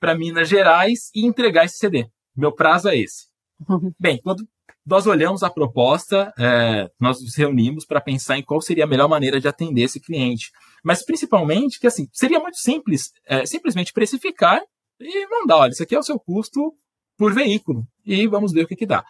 para 0.00 0.14
Minas 0.14 0.48
Gerais 0.48 1.10
e 1.14 1.26
entregar 1.26 1.64
esse 1.64 1.78
CD. 1.78 2.06
Meu 2.36 2.52
prazo 2.52 2.88
é 2.88 2.96
esse. 2.96 3.28
Uhum. 3.68 3.92
Bem, 3.98 4.20
quando 4.22 4.46
nós 4.86 5.06
olhamos 5.06 5.42
a 5.42 5.50
proposta, 5.50 6.32
é, 6.38 6.88
nós 7.00 7.20
nos 7.20 7.34
reunimos 7.34 7.84
para 7.84 8.00
pensar 8.00 8.38
em 8.38 8.42
qual 8.42 8.60
seria 8.60 8.84
a 8.84 8.86
melhor 8.86 9.08
maneira 9.08 9.40
de 9.40 9.48
atender 9.48 9.82
esse 9.82 10.00
cliente. 10.00 10.50
Mas 10.84 11.04
principalmente 11.04 11.80
que 11.80 11.86
assim, 11.86 12.08
seria 12.12 12.38
muito 12.38 12.58
simples, 12.58 13.12
é, 13.26 13.44
simplesmente 13.44 13.92
precificar 13.92 14.60
e 15.00 15.26
mandar, 15.28 15.56
olha, 15.56 15.70
isso 15.70 15.82
aqui 15.82 15.94
é 15.94 15.98
o 15.98 16.02
seu 16.02 16.18
custo 16.18 16.72
por 17.18 17.34
veículo. 17.34 17.84
E 18.04 18.26
vamos 18.26 18.52
ver 18.52 18.62
o 18.62 18.68
que, 18.68 18.76
que 18.76 18.86
dá. 18.86 19.04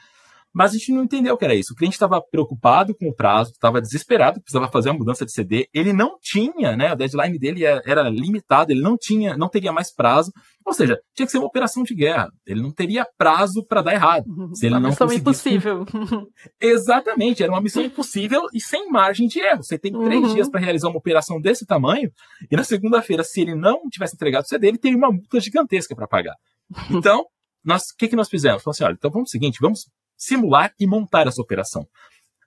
Mas 0.56 0.70
a 0.70 0.78
gente 0.78 0.90
não 0.90 1.04
entendeu 1.04 1.34
o 1.34 1.36
que 1.36 1.44
era 1.44 1.54
isso. 1.54 1.74
O 1.74 1.76
cliente 1.76 1.96
estava 1.96 2.18
preocupado 2.18 2.96
com 2.96 3.10
o 3.10 3.14
prazo, 3.14 3.50
estava 3.50 3.78
desesperado, 3.78 4.40
precisava 4.40 4.72
fazer 4.72 4.88
uma 4.88 4.98
mudança 5.00 5.26
de 5.26 5.30
CD. 5.30 5.68
Ele 5.70 5.92
não 5.92 6.16
tinha, 6.18 6.74
né? 6.74 6.94
O 6.94 6.96
deadline 6.96 7.38
dele 7.38 7.62
era 7.62 8.08
limitado, 8.08 8.72
ele 8.72 8.80
não 8.80 8.96
tinha, 8.96 9.36
não 9.36 9.50
teria 9.50 9.70
mais 9.70 9.92
prazo. 9.94 10.32
Ou 10.64 10.72
seja, 10.72 10.98
tinha 11.14 11.26
que 11.26 11.30
ser 11.30 11.36
uma 11.36 11.46
operação 11.46 11.82
de 11.82 11.94
guerra. 11.94 12.30
Ele 12.46 12.62
não 12.62 12.72
teria 12.72 13.06
prazo 13.18 13.66
para 13.66 13.82
dar 13.82 13.92
errado. 13.92 14.24
Se 14.54 14.64
ele 14.64 14.76
uma 14.76 14.80
não 14.80 14.88
missão 14.88 15.06
conseguisse... 15.06 15.50
impossível. 15.50 15.84
Exatamente, 16.58 17.42
era 17.42 17.52
uma 17.52 17.60
missão 17.60 17.82
impossível 17.82 18.46
e 18.54 18.58
sem 18.58 18.90
margem 18.90 19.28
de 19.28 19.38
erro. 19.38 19.62
Você 19.62 19.78
tem 19.78 19.92
três 19.92 20.24
uhum. 20.24 20.34
dias 20.34 20.48
para 20.48 20.58
realizar 20.58 20.88
uma 20.88 20.96
operação 20.96 21.38
desse 21.38 21.66
tamanho, 21.66 22.10
e 22.50 22.56
na 22.56 22.64
segunda-feira, 22.64 23.22
se 23.22 23.42
ele 23.42 23.54
não 23.54 23.90
tivesse 23.90 24.14
entregado 24.14 24.44
o 24.44 24.48
CD, 24.48 24.68
ele 24.68 24.78
teria 24.78 24.96
uma 24.96 25.12
multa 25.12 25.38
gigantesca 25.38 25.94
para 25.94 26.08
pagar. 26.08 26.34
Então, 26.90 27.26
o 27.66 27.96
que, 27.98 28.08
que 28.08 28.16
nós 28.16 28.30
fizemos? 28.30 28.62
Falamos 28.62 28.76
assim, 28.76 28.84
olha, 28.84 28.94
então 28.94 29.10
vamos 29.10 29.28
o 29.28 29.32
seguinte, 29.32 29.58
vamos 29.60 29.86
simular 30.16 30.72
e 30.78 30.86
montar 30.86 31.26
essa 31.26 31.40
operação. 31.40 31.86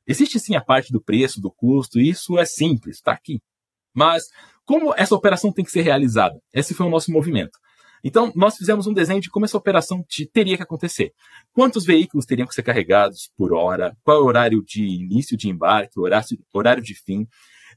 Existe 0.08 0.40
sim 0.40 0.56
a 0.56 0.62
parte 0.62 0.92
do 0.92 1.02
preço, 1.02 1.40
do 1.40 1.52
custo, 1.52 2.00
isso 2.00 2.38
é 2.38 2.46
simples, 2.46 2.98
está 2.98 3.12
aqui. 3.12 3.40
Mas 3.94 4.24
como 4.66 4.94
essa 4.96 5.16
operação 5.16 5.52
tem 5.52 5.66
que 5.66 5.72
ser 5.72 5.82
realizada? 5.82 6.40
Esse 6.54 6.74
foi 6.74 6.86
o 6.86 6.90
nosso 6.90 7.12
movimento. 7.12 7.58
Então, 8.04 8.32
nós 8.36 8.56
fizemos 8.56 8.88
um 8.88 8.94
desenho 8.94 9.20
de 9.20 9.30
como 9.30 9.46
essa 9.46 9.58
operação 9.58 10.04
teria 10.32 10.56
que 10.56 10.64
acontecer. 10.64 11.12
Quantos 11.52 11.86
veículos 11.86 12.26
teriam 12.26 12.48
que 12.48 12.54
ser 12.54 12.64
carregados 12.64 13.30
por 13.38 13.54
hora? 13.54 13.96
Qual 14.04 14.18
é 14.18 14.22
o 14.22 14.26
horário 14.26 14.64
de 14.66 14.84
início 14.84 15.36
de 15.36 15.50
embarque, 15.50 16.00
horário, 16.00 16.28
horário 16.54 16.82
de 16.82 16.96
fim? 16.96 17.28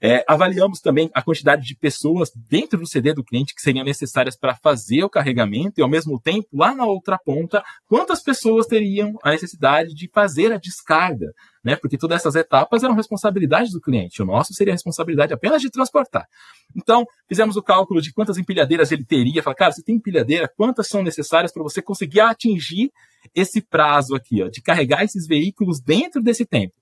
É, 0.05 0.25
avaliamos 0.27 0.81
também 0.81 1.09
a 1.15 1.23
quantidade 1.23 1.65
de 1.65 1.77
pessoas 1.77 2.33
dentro 2.35 2.81
do 2.81 2.89
CD 2.89 3.15
do 3.15 3.23
cliente 3.23 3.55
que 3.55 3.63
seriam 3.63 3.85
necessárias 3.85 4.37
para 4.37 4.57
fazer 4.57 5.05
o 5.05 5.09
carregamento 5.09 5.75
e, 5.79 5.83
ao 5.83 5.89
mesmo 5.89 6.21
tempo, 6.21 6.49
lá 6.53 6.75
na 6.75 6.85
outra 6.85 7.17
ponta, 7.17 7.63
quantas 7.87 8.21
pessoas 8.21 8.67
teriam 8.67 9.17
a 9.23 9.31
necessidade 9.31 9.95
de 9.95 10.11
fazer 10.13 10.51
a 10.51 10.57
descarga, 10.57 11.33
né? 11.65 11.77
Porque 11.77 11.97
todas 11.97 12.17
essas 12.17 12.35
etapas 12.35 12.83
eram 12.83 12.97
responsabilidade 12.97 13.71
do 13.71 13.81
cliente. 13.81 14.21
O 14.21 14.27
nosso 14.27 14.53
seria 14.53 14.73
a 14.73 14.75
responsabilidade 14.75 15.33
apenas 15.33 15.63
de 15.63 15.71
transportar. 15.71 16.27
Então, 16.75 17.07
fizemos 17.29 17.55
o 17.55 17.63
cálculo 17.63 18.03
de 18.03 18.13
quantas 18.13 18.37
empilhadeiras 18.37 18.91
ele 18.91 19.05
teria. 19.05 19.41
Falei, 19.41 19.57
cara, 19.57 19.71
você 19.71 19.85
tem 19.85 19.95
empilhadeira? 19.95 20.53
Quantas 20.57 20.89
são 20.89 21.05
necessárias 21.05 21.53
para 21.53 21.63
você 21.63 21.81
conseguir 21.81 22.19
atingir 22.19 22.91
esse 23.33 23.61
prazo 23.61 24.17
aqui, 24.17 24.43
ó, 24.43 24.49
de 24.49 24.61
carregar 24.61 25.05
esses 25.05 25.29
veículos 25.29 25.81
dentro 25.81 26.21
desse 26.21 26.45
tempo? 26.45 26.75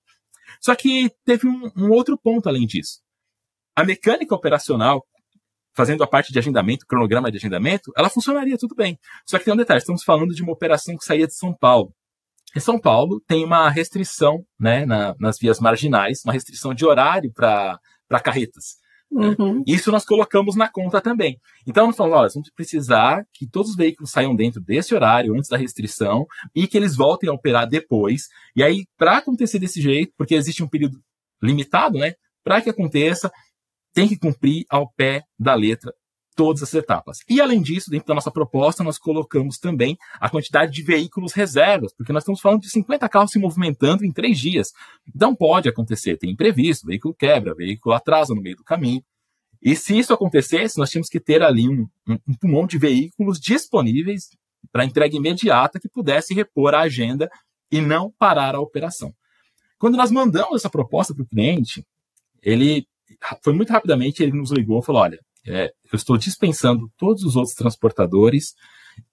Só 0.59 0.75
que 0.75 1.11
teve 1.23 1.47
um, 1.47 1.71
um 1.77 1.91
outro 1.91 2.17
ponto 2.17 2.49
além 2.49 2.67
disso. 2.67 3.01
A 3.77 3.85
mecânica 3.85 4.35
operacional, 4.35 5.05
fazendo 5.75 6.03
a 6.03 6.07
parte 6.07 6.33
de 6.33 6.39
agendamento, 6.39 6.87
cronograma 6.87 7.31
de 7.31 7.39
agendamento, 7.39 7.93
ela 7.97 8.11
funcionaria 8.11 8.59
tudo 8.59 8.75
bem. 8.75 8.99
Só 9.27 9.39
que 9.39 9.45
tem 9.45 9.55
um 9.55 9.57
detalhe, 9.57 9.79
estamos 9.79 10.03
falando 10.03 10.35
de 10.35 10.43
uma 10.43 10.53
operação 10.53 10.97
que 10.97 11.05
saía 11.05 11.27
de 11.27 11.35
São 11.35 11.55
Paulo. 11.55 11.95
Em 12.55 12.61
São 12.61 12.81
Paulo 12.81 13.21
tem 13.27 13.45
uma 13.45 13.71
restrição 13.71 14.45
né, 14.59 14.85
na, 14.85 15.15
nas 15.21 15.39
vias 15.39 15.61
marginais, 15.61 16.23
uma 16.25 16.33
restrição 16.33 16.75
de 16.75 16.85
horário 16.85 17.33
para 17.33 17.79
carretas. 18.25 18.81
Uhum. 19.11 19.65
Isso 19.67 19.91
nós 19.91 20.05
colocamos 20.05 20.55
na 20.55 20.69
conta 20.69 21.01
também. 21.01 21.39
Então, 21.67 21.87
nós 21.87 21.97
falamos, 21.97 22.19
olha, 22.19 22.31
vamos 22.33 22.51
precisar 22.55 23.25
que 23.33 23.49
todos 23.49 23.71
os 23.71 23.77
veículos 23.77 24.11
saiam 24.11 24.37
dentro 24.37 24.61
desse 24.61 24.95
horário, 24.95 25.35
antes 25.35 25.51
da 25.51 25.57
restrição, 25.57 26.27
e 26.55 26.67
que 26.67 26.77
eles 26.77 26.97
voltem 26.97 27.29
a 27.29 27.33
operar 27.33 27.69
depois. 27.69 28.29
E 28.55 28.63
aí, 28.63 28.85
para 28.97 29.19
acontecer 29.19 29.59
desse 29.59 29.81
jeito, 29.83 30.13
porque 30.17 30.35
existe 30.35 30.63
um 30.63 30.69
período 30.69 30.99
limitado, 31.43 31.99
né? 31.99 32.15
Para 32.45 32.61
que 32.61 32.71
aconteça, 32.71 33.31
tem 33.93 34.09
que 34.09 34.19
cumprir 34.19 34.65
ao 34.69 34.91
pé 34.93 35.25
da 35.39 35.55
letra 35.55 35.93
todas 36.37 36.63
as 36.63 36.73
etapas. 36.73 37.19
E 37.29 37.41
além 37.41 37.61
disso, 37.61 37.91
dentro 37.91 38.07
da 38.07 38.15
nossa 38.15 38.31
proposta, 38.31 38.83
nós 38.83 38.99
colocamos 38.99 39.59
também 39.59 39.99
a 40.15 40.31
quantidade 40.31 40.73
de 40.73 40.83
veículos 40.83 41.33
reservas, 41.33 41.93
porque 41.93 42.13
nós 42.13 42.23
estamos 42.23 42.41
falando 42.41 42.63
de 42.63 42.71
50 42.71 43.09
carros 43.09 43.31
se 43.31 43.39
movimentando 43.39 44.05
em 44.05 44.13
três 44.13 44.39
dias. 44.39 44.73
Então 45.15 45.35
pode 45.35 45.69
acontecer, 45.69 46.17
tem 46.17 46.31
imprevisto, 46.31 46.87
veículo 46.87 47.15
quebra, 47.15 47.55
veículo 47.55 47.95
atrasa 47.95 48.35
no 48.35 48.41
meio 48.41 48.57
do 48.57 48.65
caminho. 48.65 49.03
E 49.61 49.77
se 49.77 49.99
isso 49.99 50.15
acontecesse, 50.15 50.79
nós 50.79 50.91
tínhamos 50.91 51.11
que 51.11 51.21
ter 51.21 51.43
ali 51.43 51.69
um, 51.69 51.87
um, 52.09 52.19
um 52.29 52.35
pulmão 52.35 52.67
de 52.67 52.79
veículos 52.79 53.39
disponíveis 53.39 54.31
para 54.73 54.85
entrega 54.85 55.17
imediata 55.17 55.79
que 55.79 55.89
pudesse 55.89 56.33
repor 56.33 56.75
a 56.75 56.81
agenda 56.81 57.31
e 57.71 57.81
não 57.81 58.11
parar 58.19 58.55
a 58.55 58.61
operação. 58.61 59.13
Quando 59.79 59.97
nós 59.97 60.11
mandamos 60.11 60.57
essa 60.57 60.71
proposta 60.71 61.15
para 61.15 61.23
o 61.23 61.29
cliente, 61.29 61.85
ele 62.43 62.87
foi 63.43 63.53
muito 63.53 63.73
rapidamente, 63.73 64.23
ele 64.23 64.37
nos 64.37 64.51
ligou 64.51 64.81
e 64.81 64.85
falou: 64.85 65.03
olha, 65.03 65.19
é, 65.47 65.67
eu 65.93 65.97
estou 65.97 66.17
dispensando 66.17 66.91
todos 66.97 67.23
os 67.25 67.37
outros 67.37 67.55
transportadores 67.55 68.55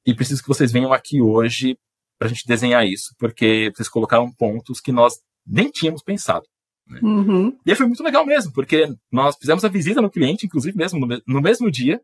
e 0.05 0.13
preciso 0.13 0.41
que 0.41 0.47
vocês 0.47 0.71
venham 0.71 0.93
aqui 0.93 1.21
hoje 1.21 1.77
para 2.17 2.27
a 2.27 2.29
gente 2.29 2.47
desenhar 2.47 2.85
isso, 2.85 3.13
porque 3.17 3.71
vocês 3.75 3.87
colocaram 3.87 4.31
pontos 4.33 4.79
que 4.79 4.91
nós 4.91 5.13
nem 5.45 5.69
tínhamos 5.69 6.01
pensado. 6.01 6.45
Né? 6.87 6.99
Uhum. 7.03 7.57
E 7.65 7.75
foi 7.75 7.85
muito 7.85 8.03
legal 8.03 8.25
mesmo, 8.25 8.51
porque 8.51 8.87
nós 9.11 9.35
fizemos 9.37 9.63
a 9.63 9.69
visita 9.69 10.01
no 10.01 10.09
cliente, 10.09 10.45
inclusive 10.45 10.75
mesmo 10.75 10.99
no, 10.99 11.21
no 11.27 11.41
mesmo 11.41 11.69
dia, 11.69 12.01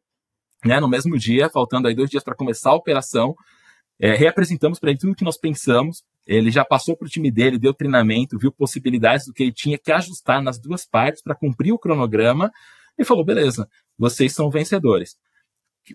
né, 0.64 0.80
no 0.80 0.88
mesmo 0.88 1.18
dia, 1.18 1.50
faltando 1.50 1.88
aí 1.88 1.96
dois 1.96 2.10
dias 2.10 2.24
para 2.24 2.36
começar 2.36 2.72
a 2.72 2.76
operação, 2.76 3.36
é, 4.00 4.16
reapresentamos 4.16 4.80
para 4.80 4.92
ele 4.92 5.00
tudo 5.00 5.14
o 5.14 5.16
que 5.16 5.24
nós 5.24 5.38
pensamos. 5.38 6.04
Ele 6.26 6.50
já 6.50 6.64
passou 6.64 6.96
para 6.96 7.06
o 7.06 7.10
time 7.10 7.30
dele, 7.30 7.60
deu 7.60 7.74
treinamento, 7.74 8.38
viu 8.38 8.52
possibilidades 8.52 9.26
do 9.26 9.34
que 9.34 9.44
ele 9.44 9.52
tinha 9.52 9.78
que 9.78 9.92
ajustar 9.92 10.42
nas 10.42 10.58
duas 10.58 10.86
partes 10.86 11.22
para 11.22 11.36
cumprir 11.36 11.74
o 11.74 11.80
cronograma 11.80 12.52
e 12.98 13.04
falou: 13.04 13.26
beleza, 13.26 13.68
vocês 13.98 14.34
são 14.34 14.50
vencedores. 14.50 15.18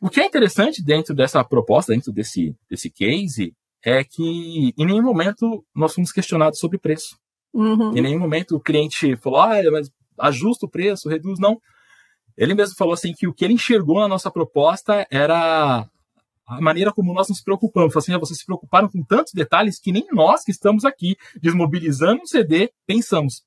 O 0.03 0.11
que 0.11 0.21
é 0.21 0.27
interessante 0.27 0.85
dentro 0.85 1.15
dessa 1.15 1.43
proposta, 1.43 1.93
dentro 1.95 2.13
desse, 2.13 2.55
desse 2.69 2.91
case, 2.91 3.55
é 3.83 4.05
que 4.05 4.75
em 4.77 4.87
nenhum 4.87 5.03
momento 5.03 5.65
nós 5.75 5.95
fomos 5.95 6.13
questionados 6.13 6.59
sobre 6.59 6.79
preço. 6.79 7.17
Uhum. 7.55 7.97
Em 7.97 8.03
nenhum 8.03 8.19
momento 8.21 8.57
o 8.57 8.61
cliente 8.61 9.17
falou, 9.17 9.41
ah, 9.41 9.63
mas 9.73 9.91
ajusta 10.19 10.67
o 10.67 10.69
preço, 10.69 11.09
reduz, 11.09 11.39
não. 11.39 11.59
Ele 12.37 12.55
mesmo 12.55 12.77
falou 12.77 12.93
assim 12.93 13.13
que 13.13 13.27
o 13.27 13.33
que 13.33 13.45
ele 13.45 13.55
enxergou 13.55 14.01
na 14.01 14.09
nossa 14.09 14.31
proposta 14.31 15.07
era 15.11 15.89
a 16.49 16.61
maneira 16.61 16.93
como 16.93 17.13
nós 17.13 17.29
nos 17.29 17.43
preocupamos. 17.43 17.97
Assim, 17.97 18.13
ah, 18.15 18.19
vocês 18.19 18.39
se 18.39 18.47
preocuparam 18.47 18.89
com 18.89 19.05
tantos 19.05 19.33
detalhes 19.35 19.79
que 19.79 19.93
nem 19.93 20.07
nós 20.13 20.43
que 20.43 20.51
estamos 20.51 20.85
aqui 20.85 21.17
desmobilizando 21.41 22.23
um 22.23 22.27
CD 22.27 22.73
pensamos. 22.87 23.43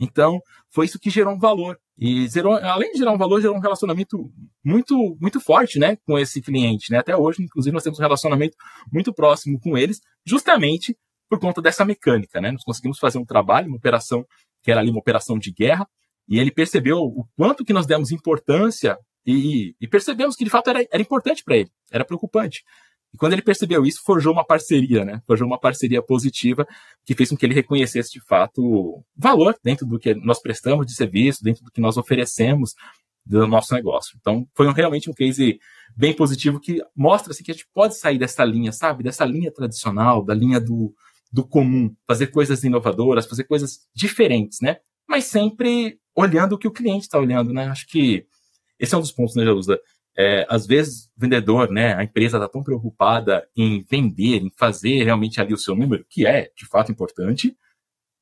Então, 0.00 0.40
foi 0.70 0.86
isso 0.86 0.98
que 0.98 1.10
gerou 1.10 1.34
um 1.34 1.38
valor. 1.38 1.78
E 1.96 2.26
gerou, 2.26 2.54
além 2.54 2.90
de 2.90 2.98
gerar 2.98 3.12
um 3.12 3.18
valor, 3.18 3.40
gerou 3.40 3.56
um 3.56 3.60
relacionamento 3.60 4.30
muito, 4.64 5.16
muito 5.20 5.40
forte, 5.40 5.78
né, 5.78 5.96
com 6.04 6.18
esse 6.18 6.42
cliente, 6.42 6.90
né? 6.90 6.98
Até 6.98 7.16
hoje, 7.16 7.42
inclusive, 7.42 7.72
nós 7.72 7.84
temos 7.84 8.00
um 8.00 8.02
relacionamento 8.02 8.56
muito 8.92 9.14
próximo 9.14 9.60
com 9.60 9.78
eles, 9.78 10.00
justamente 10.26 10.96
por 11.30 11.38
conta 11.38 11.62
dessa 11.62 11.84
mecânica, 11.84 12.40
né? 12.40 12.50
Nós 12.50 12.64
conseguimos 12.64 12.98
fazer 12.98 13.18
um 13.18 13.24
trabalho, 13.24 13.68
uma 13.68 13.76
operação 13.76 14.26
que 14.62 14.70
era 14.72 14.80
ali 14.80 14.90
uma 14.90 14.98
operação 14.98 15.38
de 15.38 15.52
guerra, 15.52 15.86
e 16.28 16.38
ele 16.38 16.50
percebeu 16.50 16.98
o 16.98 17.24
quanto 17.36 17.64
que 17.64 17.72
nós 17.72 17.86
demos 17.86 18.10
importância 18.10 18.98
e, 19.26 19.74
e 19.80 19.88
percebemos 19.88 20.36
que 20.36 20.44
de 20.44 20.50
fato 20.50 20.70
era, 20.70 20.86
era 20.90 21.02
importante 21.02 21.42
para 21.44 21.56
ele, 21.56 21.70
era 21.90 22.04
preocupante. 22.04 22.62
E 23.12 23.16
quando 23.16 23.32
ele 23.32 23.42
percebeu 23.42 23.86
isso, 23.86 24.02
forjou 24.04 24.32
uma 24.32 24.44
parceria, 24.44 25.04
né? 25.04 25.22
Forjou 25.24 25.46
uma 25.46 25.58
parceria 25.58 26.02
positiva 26.02 26.66
que 27.06 27.14
fez 27.14 27.28
com 27.28 27.36
que 27.36 27.46
ele 27.46 27.54
reconhecesse 27.54 28.10
de 28.10 28.20
fato 28.26 29.04
valor 29.16 29.56
dentro 29.62 29.86
do 29.86 30.00
que 30.00 30.14
nós 30.14 30.42
prestamos 30.42 30.84
de 30.84 30.96
serviço, 30.96 31.44
dentro 31.44 31.64
do 31.64 31.70
que 31.70 31.80
nós 31.80 31.96
oferecemos 31.96 32.74
do 33.24 33.46
nosso 33.46 33.72
negócio. 33.72 34.18
Então, 34.20 34.46
foi 34.52 34.66
um, 34.66 34.72
realmente 34.72 35.08
um 35.08 35.14
case 35.14 35.60
bem 35.96 36.12
positivo 36.12 36.58
que 36.58 36.82
mostra 36.94 37.32
assim, 37.32 37.44
que 37.44 37.52
a 37.52 37.54
gente 37.54 37.68
pode 37.72 37.96
sair 37.96 38.18
dessa 38.18 38.44
linha, 38.44 38.72
sabe? 38.72 39.04
Dessa 39.04 39.24
linha 39.24 39.52
tradicional, 39.52 40.24
da 40.24 40.34
linha 40.34 40.60
do, 40.60 40.92
do 41.32 41.46
comum, 41.46 41.94
fazer 42.08 42.26
coisas 42.28 42.64
inovadoras, 42.64 43.26
fazer 43.26 43.44
coisas 43.44 43.78
diferentes, 43.94 44.58
né? 44.60 44.78
Mas 45.08 45.26
sempre 45.26 45.98
olhando 46.16 46.54
o 46.54 46.58
que 46.58 46.68
o 46.68 46.72
cliente 46.72 47.04
está 47.04 47.18
olhando, 47.18 47.52
né? 47.52 47.68
Acho 47.68 47.86
que 47.86 48.26
esse 48.78 48.94
é 48.94 48.98
um 48.98 49.00
dos 49.00 49.12
pontos, 49.12 49.34
né, 49.34 49.44
Jalusa? 49.44 49.80
É, 50.16 50.46
às 50.48 50.66
vezes, 50.66 51.06
o 51.16 51.20
vendedor, 51.20 51.70
né, 51.70 51.94
a 51.94 52.04
empresa 52.04 52.36
está 52.36 52.48
tão 52.48 52.62
preocupada 52.62 53.46
em 53.56 53.82
vender, 53.82 54.42
em 54.42 54.50
fazer 54.56 55.02
realmente 55.02 55.40
ali 55.40 55.52
o 55.52 55.58
seu 55.58 55.74
número, 55.74 56.04
que 56.08 56.24
é 56.26 56.50
de 56.56 56.66
fato 56.66 56.92
importante, 56.92 57.56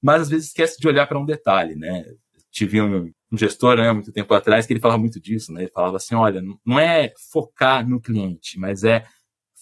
mas 0.03 0.23
às 0.23 0.29
vezes 0.31 0.49
esquece 0.49 0.81
de 0.81 0.88
olhar 0.88 1.07
para 1.07 1.19
um 1.19 1.27
detalhe, 1.27 1.77
né? 1.77 2.05
Tive 2.51 2.81
um, 2.81 3.12
um 3.31 3.37
gestor, 3.37 3.77
né, 3.77 3.93
muito 3.93 4.11
tempo 4.11 4.33
atrás, 4.35 4.67
que 4.67 4.73
ele 4.73 4.81
falava 4.81 4.99
muito 4.99 5.21
disso, 5.21 5.53
né? 5.53 5.62
Ele 5.62 5.71
falava 5.71 5.97
assim, 5.97 6.15
olha, 6.15 6.43
não 6.65 6.81
é 6.81 7.12
focar 7.31 7.87
no 7.87 8.01
cliente, 8.01 8.59
mas 8.59 8.85
é 8.85 9.05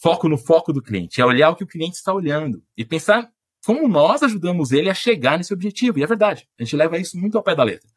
foco 0.00 0.28
no 0.28 0.38
foco 0.38 0.72
do 0.72 0.82
cliente, 0.82 1.20
é 1.20 1.26
olhar 1.26 1.50
o 1.50 1.56
que 1.56 1.64
o 1.64 1.68
cliente 1.68 1.96
está 1.96 2.14
olhando 2.14 2.62
e 2.76 2.84
pensar 2.84 3.30
como 3.66 3.86
nós 3.88 4.22
ajudamos 4.22 4.72
ele 4.72 4.88
a 4.88 4.94
chegar 4.94 5.36
nesse 5.36 5.52
objetivo. 5.52 5.98
E 5.98 6.02
é 6.02 6.06
verdade, 6.06 6.48
a 6.58 6.64
gente 6.64 6.76
leva 6.76 6.96
isso 6.96 7.18
muito 7.18 7.36
ao 7.36 7.44
pé 7.44 7.54
da 7.54 7.64
letra 7.64 7.90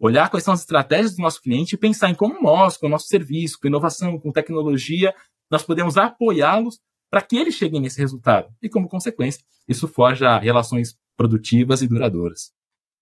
olhar 0.00 0.30
quais 0.30 0.42
são 0.42 0.54
as 0.54 0.60
estratégias 0.60 1.14
do 1.14 1.22
nosso 1.22 1.42
cliente 1.42 1.74
e 1.74 1.78
pensar 1.78 2.08
em 2.08 2.14
como 2.14 2.42
nós, 2.42 2.76
com 2.76 2.86
o 2.86 2.90
nosso 2.90 3.06
serviço, 3.06 3.58
com 3.60 3.68
inovação, 3.68 4.18
com 4.18 4.32
tecnologia, 4.32 5.14
nós 5.50 5.62
podemos 5.62 5.98
apoiá-los 5.98 6.80
para 7.10 7.20
que 7.20 7.36
eles 7.36 7.54
cheguem 7.54 7.80
nesse 7.80 7.98
resultado. 7.98 8.48
E, 8.62 8.68
como 8.68 8.88
consequência, 8.88 9.44
isso 9.68 9.86
forja 9.86 10.38
relações 10.38 10.96
produtivas 11.16 11.82
e 11.82 11.88
duradouras. 11.88 12.52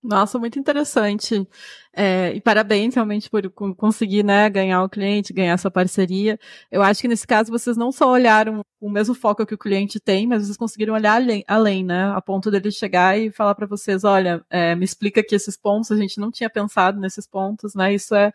Nossa, 0.02 0.38
muito 0.38 0.58
interessante. 0.58 1.46
É, 1.92 2.32
e 2.32 2.40
parabéns 2.40 2.94
realmente 2.94 3.28
por 3.28 3.50
conseguir 3.74 4.22
né, 4.22 4.48
ganhar 4.48 4.82
o 4.84 4.88
cliente, 4.88 5.32
ganhar 5.32 5.54
essa 5.54 5.68
parceria. 5.70 6.38
Eu 6.70 6.82
acho 6.82 7.00
que 7.00 7.08
nesse 7.08 7.26
caso 7.26 7.50
vocês 7.50 7.76
não 7.76 7.90
só 7.90 8.08
olharam 8.08 8.64
o 8.80 8.88
mesmo 8.88 9.12
foco 9.14 9.44
que 9.44 9.54
o 9.54 9.58
cliente 9.58 9.98
tem, 9.98 10.24
mas 10.26 10.44
vocês 10.44 10.56
conseguiram 10.56 10.94
olhar 10.94 11.14
além, 11.16 11.42
além 11.48 11.84
né? 11.84 12.12
A 12.14 12.20
ponto 12.22 12.48
dele 12.48 12.70
chegar 12.70 13.18
e 13.18 13.32
falar 13.32 13.56
para 13.56 13.66
vocês, 13.66 14.04
olha, 14.04 14.44
é, 14.48 14.76
me 14.76 14.84
explica 14.84 15.20
aqui 15.20 15.34
esses 15.34 15.56
pontos, 15.56 15.90
a 15.90 15.96
gente 15.96 16.20
não 16.20 16.30
tinha 16.30 16.48
pensado 16.48 17.00
nesses 17.00 17.26
pontos, 17.26 17.74
né? 17.74 17.92
Isso 17.92 18.14
é, 18.14 18.32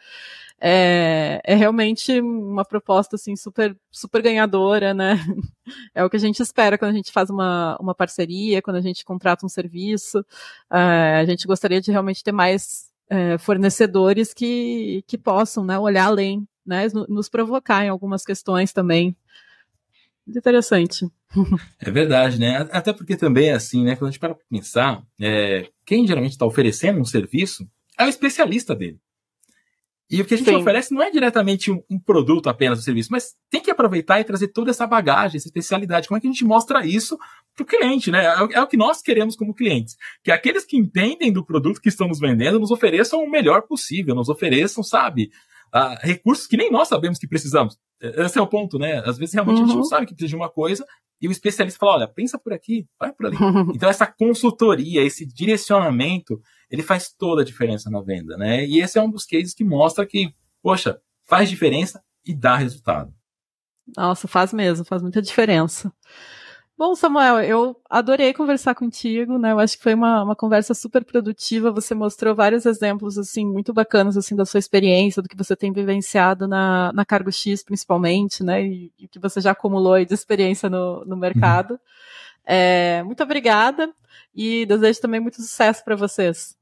é, 0.65 1.41
é 1.43 1.55
realmente 1.55 2.21
uma 2.21 2.63
proposta 2.63 3.17
assim 3.17 3.35
super 3.35 3.75
super 3.91 4.21
ganhadora, 4.21 4.93
né? 4.93 5.15
É 5.95 6.03
o 6.03 6.09
que 6.09 6.17
a 6.17 6.19
gente 6.19 6.41
espera 6.41 6.77
quando 6.77 6.91
a 6.91 6.95
gente 6.95 7.11
faz 7.11 7.29
uma, 7.29 7.77
uma 7.79 7.95
parceria, 7.95 8.61
quando 8.61 8.77
a 8.77 8.81
gente 8.81 9.05
contrata 9.05 9.45
um 9.45 9.49
serviço. 9.49 10.25
É, 10.71 11.19
a 11.19 11.25
gente 11.25 11.47
gostaria 11.47 11.79
de 11.79 11.89
realmente 11.89 12.23
ter 12.23 12.33
mais 12.33 12.89
é, 13.09 13.37
fornecedores 13.37 14.33
que, 14.33 15.03
que 15.07 15.17
possam 15.17 15.63
né, 15.63 15.79
olhar 15.79 16.05
além, 16.05 16.45
né, 16.65 16.87
nos 17.07 17.29
provocar 17.29 17.85
em 17.85 17.89
algumas 17.89 18.23
questões 18.23 18.73
também. 18.73 19.15
Muito 20.25 20.39
interessante. 20.39 21.07
É 21.79 21.91
verdade, 21.91 22.39
né? 22.39 22.67
Até 22.71 22.93
porque 22.93 23.15
também, 23.15 23.51
assim, 23.51 23.83
né? 23.83 23.95
Quando 23.95 24.09
a 24.09 24.11
gente 24.11 24.19
para 24.19 24.35
pensar, 24.49 25.03
é, 25.19 25.69
quem 25.85 26.05
geralmente 26.05 26.33
está 26.33 26.45
oferecendo 26.45 26.99
um 26.99 27.05
serviço 27.05 27.67
é 27.97 28.05
o 28.05 28.09
especialista 28.09 28.75
dele. 28.75 28.99
E 30.09 30.21
o 30.21 30.25
que 30.25 30.33
a 30.33 30.37
gente 30.37 30.49
Sim. 30.49 30.55
oferece 30.57 30.93
não 30.93 31.01
é 31.01 31.09
diretamente 31.09 31.71
um, 31.71 31.81
um, 31.89 31.99
produto 31.99 32.47
apenas, 32.47 32.79
um 32.79 32.81
serviço, 32.81 33.09
mas 33.11 33.33
tem 33.49 33.61
que 33.61 33.71
aproveitar 33.71 34.19
e 34.19 34.23
trazer 34.23 34.49
toda 34.49 34.69
essa 34.69 34.85
bagagem, 34.85 35.37
essa 35.37 35.47
especialidade. 35.47 36.07
Como 36.07 36.17
é 36.17 36.21
que 36.21 36.27
a 36.27 36.31
gente 36.31 36.45
mostra 36.45 36.85
isso 36.85 37.17
para 37.55 37.63
o 37.63 37.65
cliente, 37.65 38.11
né? 38.11 38.25
É, 38.25 38.57
é, 38.57 38.61
o 38.61 38.67
que 38.67 38.77
nós 38.77 39.01
queremos 39.01 39.35
como 39.35 39.53
clientes. 39.53 39.95
Que 40.23 40.31
aqueles 40.31 40.65
que 40.65 40.77
entendem 40.77 41.31
do 41.31 41.45
produto 41.45 41.81
que 41.81 41.89
estão 41.89 42.07
nos 42.07 42.19
vendendo 42.19 42.59
nos 42.59 42.71
ofereçam 42.71 43.23
o 43.23 43.29
melhor 43.29 43.63
possível, 43.63 44.13
nos 44.13 44.29
ofereçam, 44.29 44.83
sabe, 44.83 45.31
uh, 45.73 45.95
recursos 46.01 46.47
que 46.47 46.57
nem 46.57 46.71
nós 46.71 46.87
sabemos 46.87 47.17
que 47.17 47.27
precisamos. 47.27 47.77
Esse 47.99 48.37
é 48.37 48.41
o 48.41 48.47
ponto, 48.47 48.77
né? 48.77 49.01
Às 49.05 49.17
vezes 49.17 49.33
realmente 49.33 49.57
uhum. 49.57 49.63
a 49.63 49.67
gente 49.67 49.75
não 49.75 49.83
uhum. 49.83 49.89
sabe 49.89 50.05
que 50.05 50.13
precisa 50.13 50.29
de 50.29 50.35
uma 50.35 50.49
coisa 50.49 50.85
e 51.21 51.27
o 51.27 51.31
especialista 51.31 51.79
fala, 51.79 51.93
olha, 51.93 52.07
pensa 52.07 52.37
por 52.37 52.51
aqui, 52.51 52.85
vai 52.99 53.13
por 53.13 53.27
ali. 53.27 53.37
então 53.73 53.89
essa 53.89 54.05
consultoria, 54.05 55.01
esse 55.01 55.25
direcionamento, 55.25 56.39
ele 56.73 56.81
faz 56.81 57.13
toda 57.13 57.43
a 57.43 57.45
diferença 57.45 57.87
na 57.87 58.01
venda, 58.01 58.35
né? 58.35 58.65
E 58.65 58.81
esse 58.81 58.97
é 58.97 59.01
um 59.01 59.09
dos 59.09 59.27
cases 59.27 59.53
que 59.53 59.63
mostra 59.63 60.07
que, 60.07 60.33
poxa, 60.59 60.99
faz 61.23 61.47
diferença 61.47 62.03
e 62.25 62.33
dá 62.33 62.55
resultado. 62.55 63.13
Nossa, 63.95 64.27
faz 64.27 64.51
mesmo, 64.51 64.83
faz 64.83 65.03
muita 65.03 65.21
diferença. 65.21 65.93
Bom, 66.75 66.95
Samuel, 66.95 67.41
eu 67.41 67.79
adorei 67.87 68.33
conversar 68.33 68.73
contigo, 68.73 69.37
né? 69.37 69.51
Eu 69.51 69.59
acho 69.59 69.77
que 69.77 69.83
foi 69.83 69.93
uma, 69.93 70.23
uma 70.23 70.35
conversa 70.35 70.73
super 70.73 71.05
produtiva. 71.05 71.71
Você 71.71 71.93
mostrou 71.93 72.33
vários 72.33 72.65
exemplos, 72.65 73.19
assim, 73.19 73.45
muito 73.45 73.71
bacanas, 73.71 74.17
assim, 74.17 74.35
da 74.35 74.43
sua 74.43 74.57
experiência, 74.57 75.21
do 75.21 75.29
que 75.29 75.37
você 75.37 75.55
tem 75.55 75.71
vivenciado 75.71 76.47
na, 76.47 76.91
na 76.91 77.05
Cargo 77.05 77.31
X, 77.31 77.63
principalmente, 77.63 78.43
né? 78.43 78.65
E, 78.65 78.91
o 78.99 79.07
que 79.07 79.19
você 79.19 79.39
já 79.39 79.51
acumulou 79.51 80.03
de 80.03 80.11
experiência 80.11 80.67
no, 80.71 81.05
no 81.05 81.15
mercado. 81.15 81.73
Uhum. 81.73 81.79
É, 82.47 83.03
muito 83.03 83.21
obrigada 83.21 83.93
e 84.33 84.65
desejo 84.65 84.99
também 84.99 85.19
muito 85.19 85.39
sucesso 85.39 85.83
para 85.83 85.95
vocês. 85.95 86.57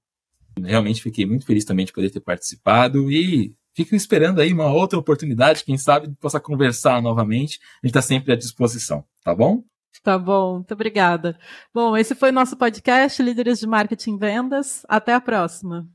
Realmente 0.59 1.01
fiquei 1.01 1.25
muito 1.25 1.45
feliz 1.45 1.65
também 1.65 1.85
de 1.85 1.93
poder 1.93 2.09
ter 2.09 2.19
participado 2.19 3.11
e 3.11 3.53
fico 3.73 3.95
esperando 3.95 4.41
aí 4.41 4.51
uma 4.51 4.71
outra 4.71 4.99
oportunidade, 4.99 5.63
quem 5.63 5.77
sabe 5.77 6.13
possa 6.19 6.39
conversar 6.39 7.01
novamente. 7.01 7.59
A 7.81 7.87
gente 7.87 7.91
está 7.91 8.01
sempre 8.01 8.33
à 8.33 8.35
disposição, 8.35 9.03
tá 9.23 9.33
bom? 9.33 9.63
Tá 10.03 10.17
bom, 10.17 10.55
muito 10.55 10.73
obrigada. 10.73 11.37
Bom, 11.73 11.95
esse 11.95 12.15
foi 12.15 12.29
o 12.29 12.33
nosso 12.33 12.57
podcast 12.57 13.21
Líderes 13.21 13.59
de 13.59 13.67
Marketing 13.67 14.15
e 14.15 14.17
Vendas. 14.17 14.83
Até 14.87 15.13
a 15.13 15.21
próxima. 15.21 15.87